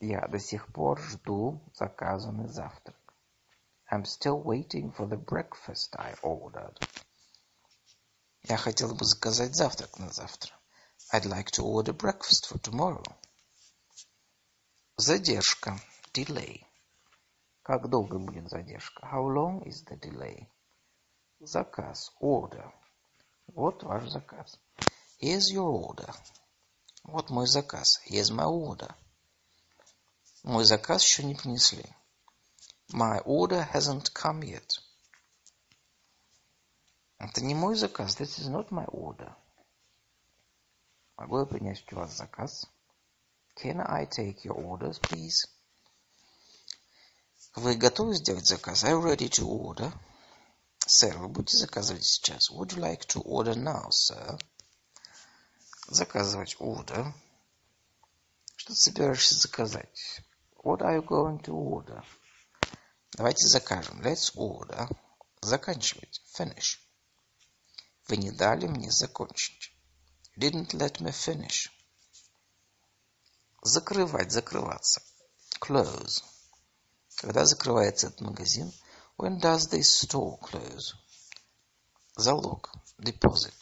Я 0.00 0.28
до 0.28 0.38
сих 0.38 0.70
пор 0.74 1.00
жду 1.00 1.58
заказанный 1.72 2.48
завтрак. 2.48 3.01
I'm 3.92 4.06
still 4.06 4.40
waiting 4.42 4.90
for 4.90 5.06
the 5.06 5.18
breakfast 5.18 5.94
I 5.98 6.14
ordered. 6.22 6.78
Я 8.44 8.56
хотел 8.56 8.94
бы 8.94 9.04
заказать 9.04 9.54
завтрак 9.54 9.98
на 9.98 10.10
завтра. 10.10 10.50
I'd 11.12 11.26
like 11.26 11.50
to 11.50 11.62
order 11.62 11.92
breakfast 11.92 12.46
for 12.48 12.58
tomorrow. 12.58 13.04
Задержка. 14.96 15.78
Delay. 16.14 16.64
Как 17.62 17.90
долго 17.90 18.18
будет 18.18 18.48
задержка? 18.48 19.06
How 19.12 19.28
long 19.28 19.62
is 19.66 19.84
the 19.84 20.00
delay? 20.00 20.48
Заказ. 21.40 22.12
Order. 22.18 22.72
Вот 23.48 23.82
ваш 23.82 24.08
заказ. 24.08 24.58
Here's 25.20 25.52
your 25.52 25.70
order. 25.70 26.14
Вот 27.04 27.28
мой 27.28 27.46
заказ. 27.46 28.00
Here's 28.08 28.30
my 28.30 28.46
order. 28.46 28.94
Мой 30.44 30.64
заказ 30.64 31.04
еще 31.04 31.24
не 31.24 31.34
принесли. 31.34 31.84
My 32.93 33.19
order 33.25 33.63
hasn't 33.63 34.13
come 34.13 34.43
yet. 34.43 34.79
Это 37.19 37.41
не 37.41 37.55
мой 37.55 37.75
заказ. 37.75 38.15
This 38.15 38.39
is 38.39 38.47
not 38.47 38.69
my 38.69 38.85
order. 38.87 39.35
Могу 41.17 41.39
я 41.39 41.45
принять 41.45 41.83
у 41.91 41.95
вас 41.95 42.15
заказ? 42.15 42.67
Can 43.55 43.81
I 43.81 44.05
take 44.05 44.45
your 44.45 44.55
orders, 44.55 44.99
please? 44.99 45.47
Вы 47.55 47.75
готовы 47.75 48.15
сделать 48.15 48.45
заказ? 48.45 48.83
Are 48.83 48.91
you 48.91 49.01
ready 49.01 49.27
to 49.29 49.47
order? 49.47 49.91
Сэр, 50.85 51.17
вы 51.17 51.27
будете 51.27 51.57
заказывать 51.57 52.05
сейчас? 52.05 52.51
Would 52.51 52.73
you 52.73 52.79
like 52.79 53.05
to 53.07 53.21
order 53.23 53.55
now, 53.55 53.89
sir? 53.89 54.39
Заказывать 55.87 56.55
order. 56.59 57.13
Что 58.55 58.73
ты 58.73 58.75
собираешься 58.75 59.35
заказать? 59.35 60.21
What 60.63 60.81
are 60.81 60.97
you 60.97 61.05
going 61.05 61.41
to 61.43 61.53
order? 61.53 62.03
Давайте 63.14 63.46
закажем. 63.46 64.00
Let's 64.00 64.34
order. 64.36 64.88
Заканчивать. 65.42 66.22
Finish. 66.34 66.78
Вы 68.08 68.16
не 68.16 68.30
дали 68.30 68.66
мне 68.66 68.90
закончить. 68.90 69.72
Didn't 70.38 70.70
let 70.72 71.00
me 71.00 71.12
finish. 71.12 71.70
Закрывать, 73.62 74.32
закрываться. 74.32 75.02
Close. 75.60 76.22
Когда 77.16 77.44
закрывается 77.44 78.06
этот 78.06 78.22
магазин? 78.22 78.72
When 79.18 79.38
does 79.38 79.68
this 79.70 80.04
store 80.04 80.40
close? 80.40 80.94
Залог. 82.16 82.72
Deposit. 82.98 83.54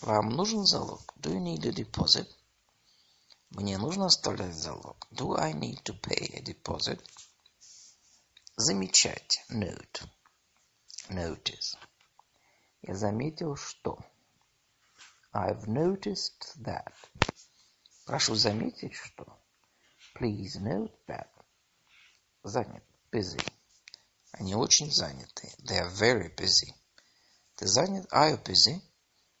Вам 0.00 0.30
нужен 0.30 0.64
залог? 0.64 1.12
Do 1.16 1.32
you 1.32 1.40
need 1.40 1.66
a 1.66 1.72
deposit? 1.72 2.28
Мне 3.50 3.78
нужно 3.78 4.06
оставлять 4.06 4.54
залог. 4.54 5.08
Do 5.10 5.36
I 5.36 5.52
need 5.52 5.82
to 5.82 6.00
pay 6.00 6.38
a 6.38 6.40
deposit? 6.40 7.00
Замечать. 8.60 9.44
Note. 9.50 10.08
Notice. 11.10 11.76
Я 12.82 12.96
заметил, 12.96 13.54
что. 13.54 14.00
I've 15.32 15.68
noticed 15.68 16.56
that. 16.64 16.92
Прошу 18.04 18.34
заметить, 18.34 18.94
что. 18.94 19.38
Please 20.16 20.58
note 20.60 20.92
that. 21.06 21.28
Занят. 22.42 22.82
Busy. 23.12 23.40
Они 24.32 24.56
очень 24.56 24.90
заняты. 24.90 25.54
They 25.62 25.78
are 25.78 25.90
very 25.90 26.34
busy. 26.34 26.74
Ты 27.58 27.68
занят? 27.68 28.12
Are 28.12 28.32
you 28.32 28.42
busy? 28.42 28.82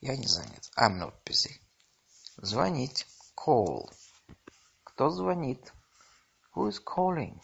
Я 0.00 0.16
не 0.16 0.28
занят. 0.28 0.70
I'm 0.78 0.96
not 0.96 1.24
busy. 1.24 1.60
Звонить. 2.36 3.04
Call. 3.34 3.90
Кто 4.84 5.10
звонит? 5.10 5.72
Who 6.54 6.68
is 6.68 6.78
calling? 6.78 7.40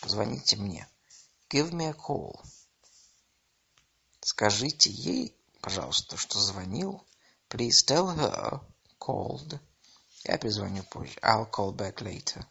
Позвоните 0.00 0.56
мне. 0.56 0.88
Give 1.50 1.70
me 1.72 1.90
a 1.90 1.94
call. 1.94 2.40
Скажите 4.20 4.90
ей, 4.90 5.36
пожалуйста, 5.60 6.16
что 6.16 6.38
звонил. 6.38 7.06
Please 7.48 7.84
tell 7.86 8.16
her 8.16 8.60
called. 8.98 9.58
Я 10.24 10.38
перезвоню 10.38 10.82
позже. 10.84 11.18
I'll 11.22 11.50
call 11.50 11.74
back 11.74 11.96
later. 11.96 12.44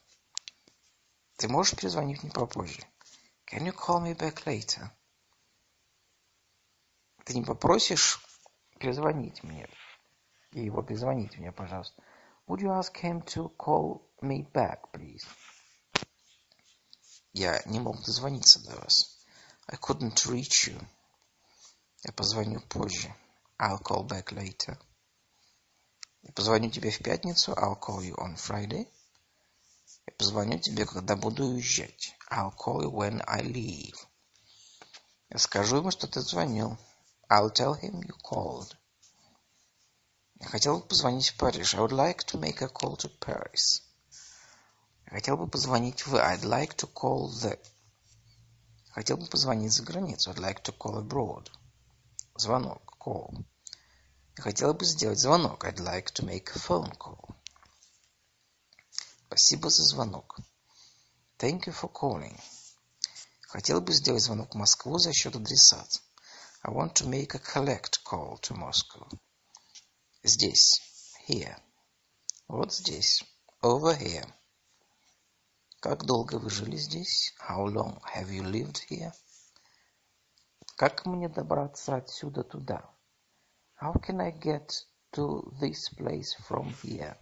Ты 1.37 1.47
можешь 1.47 1.75
перезвонить 1.75 2.21
мне 2.23 2.31
попозже? 2.31 2.83
Can 3.51 3.65
you 3.65 3.73
call 3.73 4.03
me 4.03 4.15
back 4.15 4.45
later? 4.45 4.89
Ты 7.23 7.33
не 7.35 7.43
попросишь 7.43 8.19
перезвонить 8.79 9.43
мне? 9.43 9.67
И 10.51 10.65
его 10.65 10.81
перезвонить 10.81 11.37
мне, 11.37 11.51
пожалуйста. 11.51 12.03
Would 12.47 12.61
you 12.61 12.71
ask 12.71 12.95
him 12.97 13.21
to 13.21 13.55
call 13.57 14.01
me 14.21 14.43
back, 14.51 14.91
please? 14.91 15.25
Я 17.33 17.61
не 17.65 17.79
мог 17.79 18.03
дозвониться 18.03 18.59
до 18.59 18.75
вас. 18.75 19.17
I 19.67 19.77
couldn't 19.77 20.25
reach 20.25 20.67
you. 20.67 20.87
Я 22.03 22.11
позвоню 22.11 22.59
позже. 22.61 23.13
I'll 23.59 23.81
call 23.81 24.07
back 24.07 24.31
later. 24.31 24.77
Я 26.23 26.31
позвоню 26.33 26.71
тебе 26.71 26.89
в 26.89 26.99
пятницу. 26.99 27.53
I'll 27.53 27.79
call 27.79 28.01
you 28.01 28.15
on 28.15 28.35
Friday. 28.35 28.87
Я 30.07 30.13
позвоню 30.17 30.57
тебе, 30.59 30.85
когда 30.85 31.15
буду 31.15 31.45
уезжать. 31.45 32.15
I'll 32.31 32.55
call 32.55 32.81
you 32.81 32.91
when 32.91 33.23
I 33.27 33.43
leave. 33.43 33.95
Я 35.29 35.37
скажу 35.37 35.77
ему, 35.77 35.91
что 35.91 36.07
ты 36.07 36.21
звонил. 36.21 36.77
I'll 37.29 37.53
tell 37.53 37.79
him 37.79 38.01
you 38.01 38.15
called. 38.23 38.75
Я 40.39 40.47
хотел 40.47 40.79
бы 40.79 40.87
позвонить 40.87 41.29
в 41.29 41.37
Париж. 41.37 41.75
I 41.75 41.81
would 41.81 41.91
like 41.91 42.25
to 42.25 42.39
make 42.39 42.61
a 42.63 42.69
call 42.69 42.97
to 42.97 43.09
Paris. 43.19 43.83
Хотел 45.09 45.37
бы 45.37 45.47
позвонить 45.47 46.05
в... 46.05 46.13
I'd 46.15 46.43
like 46.43 46.75
to 46.75 46.91
call 46.93 47.29
the... 47.29 47.59
Хотел 48.91 49.17
бы 49.17 49.25
позвонить 49.25 49.73
за 49.73 49.83
границу. 49.83 50.31
I'd 50.31 50.37
like 50.37 50.61
to 50.63 50.77
call 50.77 51.01
abroad. 51.01 51.49
Звонок. 52.35 52.95
Call. 52.99 53.43
Я 54.37 54.43
хотел 54.43 54.73
бы 54.75 54.85
сделать 54.85 55.17
звонок. 55.17 55.65
I'd 55.65 55.79
like 55.79 56.13
to 56.13 56.23
make 56.23 56.51
a 56.55 56.59
phone 56.59 56.95
call. 56.95 57.35
Спасибо 59.27 59.69
за 59.71 59.83
звонок. 59.83 60.37
Thank 61.39 61.65
you 61.65 61.73
for 61.73 61.91
calling. 61.91 62.39
Хотел 63.47 63.81
бы 63.81 63.93
сделать 63.93 64.21
звонок 64.21 64.53
в 64.53 64.57
Москву 64.57 64.99
за 64.99 65.11
счет 65.11 65.35
адресат. 65.35 66.03
I 66.61 66.71
want 66.71 66.93
to 66.95 67.07
make 67.07 67.33
a 67.33 67.39
collect 67.39 68.03
call 68.05 68.39
to 68.41 68.55
Moscow. 68.55 69.09
Здесь. 70.21 70.81
Here. 71.27 71.57
Вот 72.47 72.71
здесь. 72.73 73.23
Over 73.63 73.97
here. 73.97 74.31
Как 75.79 76.03
долго 76.03 76.35
вы 76.39 76.49
жили 76.49 76.75
здесь? 76.75 77.33
How 77.39 77.65
long 77.65 78.01
have 78.13 78.29
you 78.29 78.43
lived 78.43 78.79
here? 78.89 79.13
Как 80.75 81.05
мне 81.05 81.29
добраться 81.29 81.95
отсюда 81.95 82.43
туда? 82.43 82.93
How 83.81 83.93
can 83.93 84.19
I 84.19 84.31
get 84.31 84.69
to 85.13 85.49
this 85.61 85.89
place 85.97 86.35
from 86.49 86.75
here? 86.83 87.17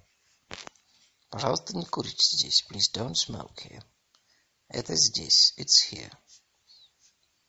Пожалуйста, 1.30 1.78
не 1.78 1.86
курите 1.86 2.36
здесь. 2.36 2.66
Please 2.68 2.92
don't 2.92 3.14
smoke 3.14 3.54
here. 3.58 3.84
Это 4.70 4.96
здесь. 4.96 5.54
It's 5.60 5.92
here. 5.92 6.12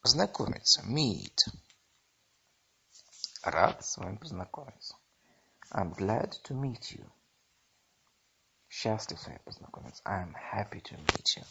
Познакомиться. 0.03 0.83
Meet. 0.83 1.39
Рад 3.43 3.83
с 3.83 3.97
вами 3.97 4.17
познакомиться. 4.17 4.95
I'm 5.73 5.95
glad 5.95 6.35
to 6.45 6.55
meet 6.55 6.93
you. 6.93 7.11
Счастлив 8.69 9.19
с 9.19 9.27
вами 9.27 9.41
познакомиться. 9.45 10.03
I'm 10.05 10.35
happy 10.35 10.83
to 10.83 10.97
meet 10.97 11.37
you. 11.37 11.47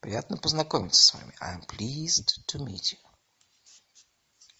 Приятно 0.00 0.36
познакомиться 0.36 1.04
с 1.04 1.14
вами. 1.14 1.34
I'm 1.40 1.66
pleased 1.66 2.46
to 2.46 2.58
meet 2.58 2.92
you. 2.92 2.98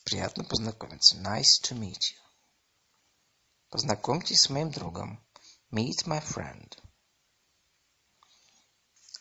Приятно 0.05 0.45
познакомиться. 0.45 1.17
Nice 1.17 1.61
to 1.63 1.79
meet 1.79 2.13
you. 2.13 2.19
Познакомьтесь 3.71 4.43
с 4.43 4.51
моим 4.51 4.71
другом. 4.71 5.25
Meet 5.71 6.07
my 6.07 6.21
friend. 6.21 6.77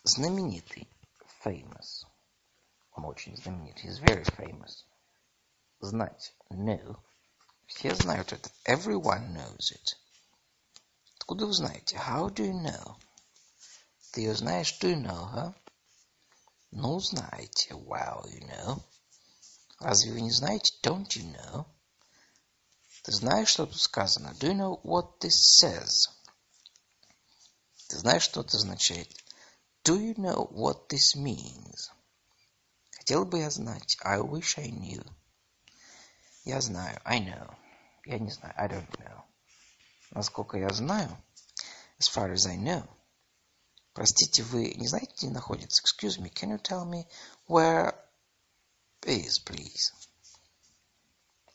Знаменитый. 0.02 0.88
Famous. 1.44 2.04
Он 2.90 3.04
очень 3.04 3.36
знаменит. 3.36 3.78
He's 3.84 4.00
very 4.00 4.24
famous. 4.24 4.84
Знать. 5.78 6.34
Know. 6.50 7.00
Все 7.68 7.94
знают 7.94 8.32
это. 8.32 8.50
Everyone 8.64 9.32
knows 9.32 9.70
it. 9.72 9.99
Откуда 11.30 11.46
вы 11.46 11.52
знаете? 11.52 11.94
How 11.94 12.28
do 12.28 12.44
you 12.44 12.60
know? 12.60 12.96
Ты 14.10 14.22
ее 14.22 14.34
знаешь? 14.34 14.76
Do 14.80 14.90
you 14.90 15.00
know 15.00 15.32
her? 15.32 15.54
Ну, 16.72 16.98
знаете. 16.98 17.72
Well, 17.74 18.26
you 18.26 18.40
know. 18.48 18.82
Разве 19.78 20.10
вы 20.10 20.22
не 20.22 20.32
знаете? 20.32 20.74
Don't 20.82 21.06
you 21.10 21.32
know? 21.32 21.66
Ты 23.04 23.12
знаешь, 23.12 23.46
что 23.46 23.66
тут 23.66 23.80
сказано? 23.80 24.34
Do 24.40 24.48
you 24.48 24.56
know 24.56 24.82
what 24.82 25.20
this 25.20 25.62
says? 25.62 26.08
Ты 27.86 27.98
знаешь, 27.98 28.24
что 28.24 28.40
это 28.40 28.56
означает? 28.56 29.08
Do 29.84 30.00
you 30.00 30.16
know 30.16 30.50
what 30.50 30.88
this 30.88 31.14
means? 31.14 31.92
Хотел 32.90 33.24
бы 33.24 33.38
я 33.38 33.50
знать. 33.50 33.96
I 34.02 34.18
wish 34.18 34.58
I 34.58 34.72
knew. 34.72 35.08
Я 36.44 36.60
знаю. 36.60 37.00
I 37.04 37.20
know. 37.20 37.56
Я 38.04 38.18
не 38.18 38.32
знаю. 38.32 38.52
I 38.56 38.66
don't 38.66 38.90
know. 38.98 39.29
Насколько 40.10 40.58
я 40.58 40.68
знаю, 40.70 41.16
as 41.98 42.08
far 42.08 42.32
as 42.32 42.46
I 42.46 42.56
know. 42.56 42.88
Простите, 43.92 44.42
вы 44.42 44.74
не 44.74 44.88
знаете, 44.88 45.12
где 45.16 45.30
находится? 45.30 45.82
Excuse 45.82 46.18
me, 46.18 46.32
can 46.32 46.50
you 46.50 46.60
tell 46.60 46.84
me 46.84 47.06
where 47.48 47.94
is, 49.02 49.38
please? 49.44 49.92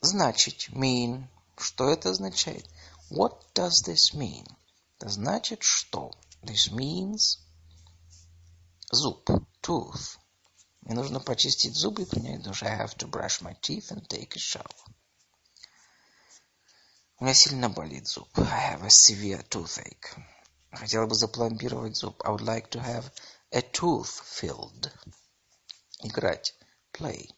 Значит, 0.00 0.68
mean. 0.70 1.28
Что 1.58 1.90
это 1.90 2.10
означает? 2.10 2.68
What 3.10 3.42
does 3.54 3.82
this 3.86 4.14
mean? 4.14 4.46
Это 4.98 5.08
значит 5.08 5.62
что? 5.62 6.12
This 6.42 6.70
means 6.70 7.38
зуб, 8.90 9.28
tooth. 9.62 10.18
Мне 10.82 10.94
нужно 10.94 11.20
почистить 11.20 11.74
зубы 11.74 12.02
и 12.02 12.06
принять 12.06 12.42
душ. 12.42 12.62
I 12.62 12.78
have 12.78 12.96
to 12.98 13.08
brush 13.08 13.40
my 13.40 13.54
teeth 13.60 13.90
and 13.90 14.06
take 14.06 14.36
a 14.36 14.38
shower. 14.38 14.64
У 17.18 17.24
меня 17.24 17.32
сильно 17.32 17.70
болит 17.70 18.06
зуб. 18.06 18.28
I 18.38 18.74
have 18.74 18.84
a 18.84 18.90
severe 18.90 19.42
toothache. 19.48 20.22
Хотела 20.70 21.06
бы 21.06 21.14
запломбировать 21.14 21.96
зуб. 21.96 22.22
I 22.22 22.30
would 22.30 22.42
like 22.42 22.68
to 22.72 22.78
have 22.78 23.10
a 23.52 23.62
tooth 23.62 24.22
filled. 24.22 24.92
Играть. 26.00 26.54
Play. 26.92 27.30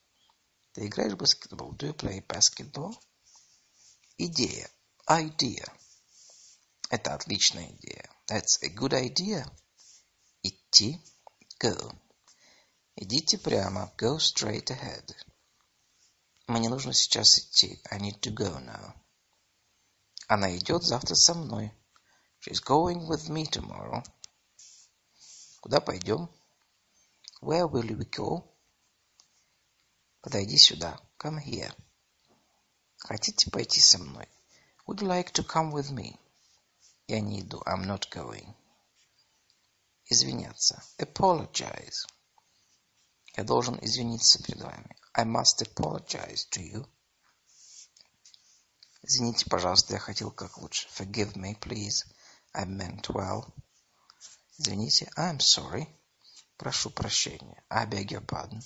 Ты 0.72 0.86
играешь 0.86 1.12
в 1.12 1.18
баскетбол? 1.18 1.76
Do 1.76 1.90
you 1.90 1.94
play 1.94 2.26
basketball? 2.26 2.92
Идея. 4.16 4.68
Idea. 5.08 5.70
Это 6.90 7.14
отличная 7.14 7.70
идея. 7.70 8.10
That's 8.26 8.58
a 8.62 8.70
good 8.70 8.94
idea. 8.94 9.48
Идти. 10.42 11.00
Go. 11.60 11.96
Идите 12.96 13.38
прямо. 13.38 13.92
Go 13.96 14.16
straight 14.16 14.70
ahead. 14.70 15.14
Мне 16.48 16.68
нужно 16.68 16.92
сейчас 16.92 17.38
идти. 17.38 17.80
I 17.88 18.00
need 18.00 18.18
to 18.22 18.34
go 18.34 18.58
now. 18.58 18.92
Она 20.28 20.54
идет 20.58 20.82
завтра 20.82 21.14
со 21.14 21.32
мной. 21.32 21.72
She's 22.40 22.62
going 22.62 23.08
with 23.08 23.30
me 23.30 23.46
tomorrow. 23.46 24.04
Куда 25.62 25.80
пойдем? 25.80 26.28
Where 27.40 27.66
will 27.66 27.96
we 27.96 28.04
go? 28.04 28.44
Подойди 30.20 30.58
сюда. 30.58 31.00
Come 31.18 31.42
here. 31.42 31.74
Хотите 32.98 33.50
пойти 33.50 33.80
со 33.80 33.98
мной? 33.98 34.28
Would 34.86 35.00
you 35.00 35.08
like 35.08 35.32
to 35.32 35.42
come 35.42 35.72
with 35.72 35.90
me? 35.90 36.18
Я 37.06 37.20
не 37.20 37.40
иду. 37.40 37.62
I'm 37.64 37.86
not 37.86 38.10
going. 38.10 38.54
Извиняться. 40.10 40.82
Apologize. 40.98 42.06
Я 43.34 43.44
должен 43.44 43.78
извиниться 43.80 44.42
перед 44.42 44.60
вами. 44.60 44.94
I 45.14 45.24
must 45.24 45.62
apologize 45.62 46.46
to 46.50 46.60
you. 46.60 46.86
Извините, 49.08 49.46
пожалуйста, 49.48 49.94
я 49.94 49.98
хотел 49.98 50.30
как 50.30 50.58
лучше. 50.58 50.86
Forgive 50.94 51.32
me, 51.32 51.58
please. 51.58 52.04
I 52.52 52.66
meant 52.66 53.08
well. 53.08 53.50
Извините, 54.58 55.10
I'm 55.16 55.38
sorry. 55.38 55.88
Прошу 56.58 56.90
прощения. 56.90 57.64
I 57.70 57.86
beg 57.86 58.10
your 58.10 58.20
pardon. 58.20 58.60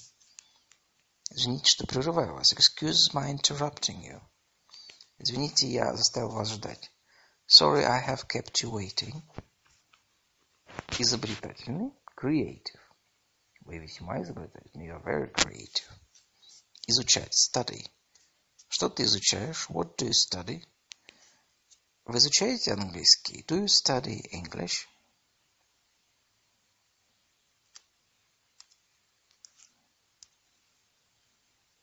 Извините, 1.31 1.71
что 1.71 1.87
прерываю 1.87 2.35
вас. 2.35 2.53
Excuse 2.55 3.13
my 3.15 3.31
interrupting 3.31 4.03
you. 4.03 4.21
Извините, 5.19 5.69
я 5.69 5.95
заставил 5.95 6.31
вас 6.31 6.51
ждать. 6.51 6.91
Sorry, 7.47 7.85
I 7.85 8.05
have 8.05 8.27
kept 8.27 8.65
you 8.65 8.73
waiting. 8.73 9.23
Изобретательный. 10.99 11.93
Creative. 12.17 12.81
Вы 13.61 13.79
весьма 13.79 14.21
изобретательны. 14.23 14.89
You 14.89 15.01
are 15.01 15.05
very 15.05 15.33
creative. 15.33 15.89
Изучать. 16.89 17.33
Study. 17.33 17.87
Что 18.73 18.89
ты 18.89 19.03
изучаешь? 19.03 19.67
What 19.69 19.97
do 19.99 20.09
you 20.09 20.15
study? 20.15 20.65
Вы 22.07 22.17
изучаете 22.17 22.73
английский? 22.73 23.45
Do 23.47 23.65
you 23.65 23.67
study 23.67 24.23
English? 24.33 24.87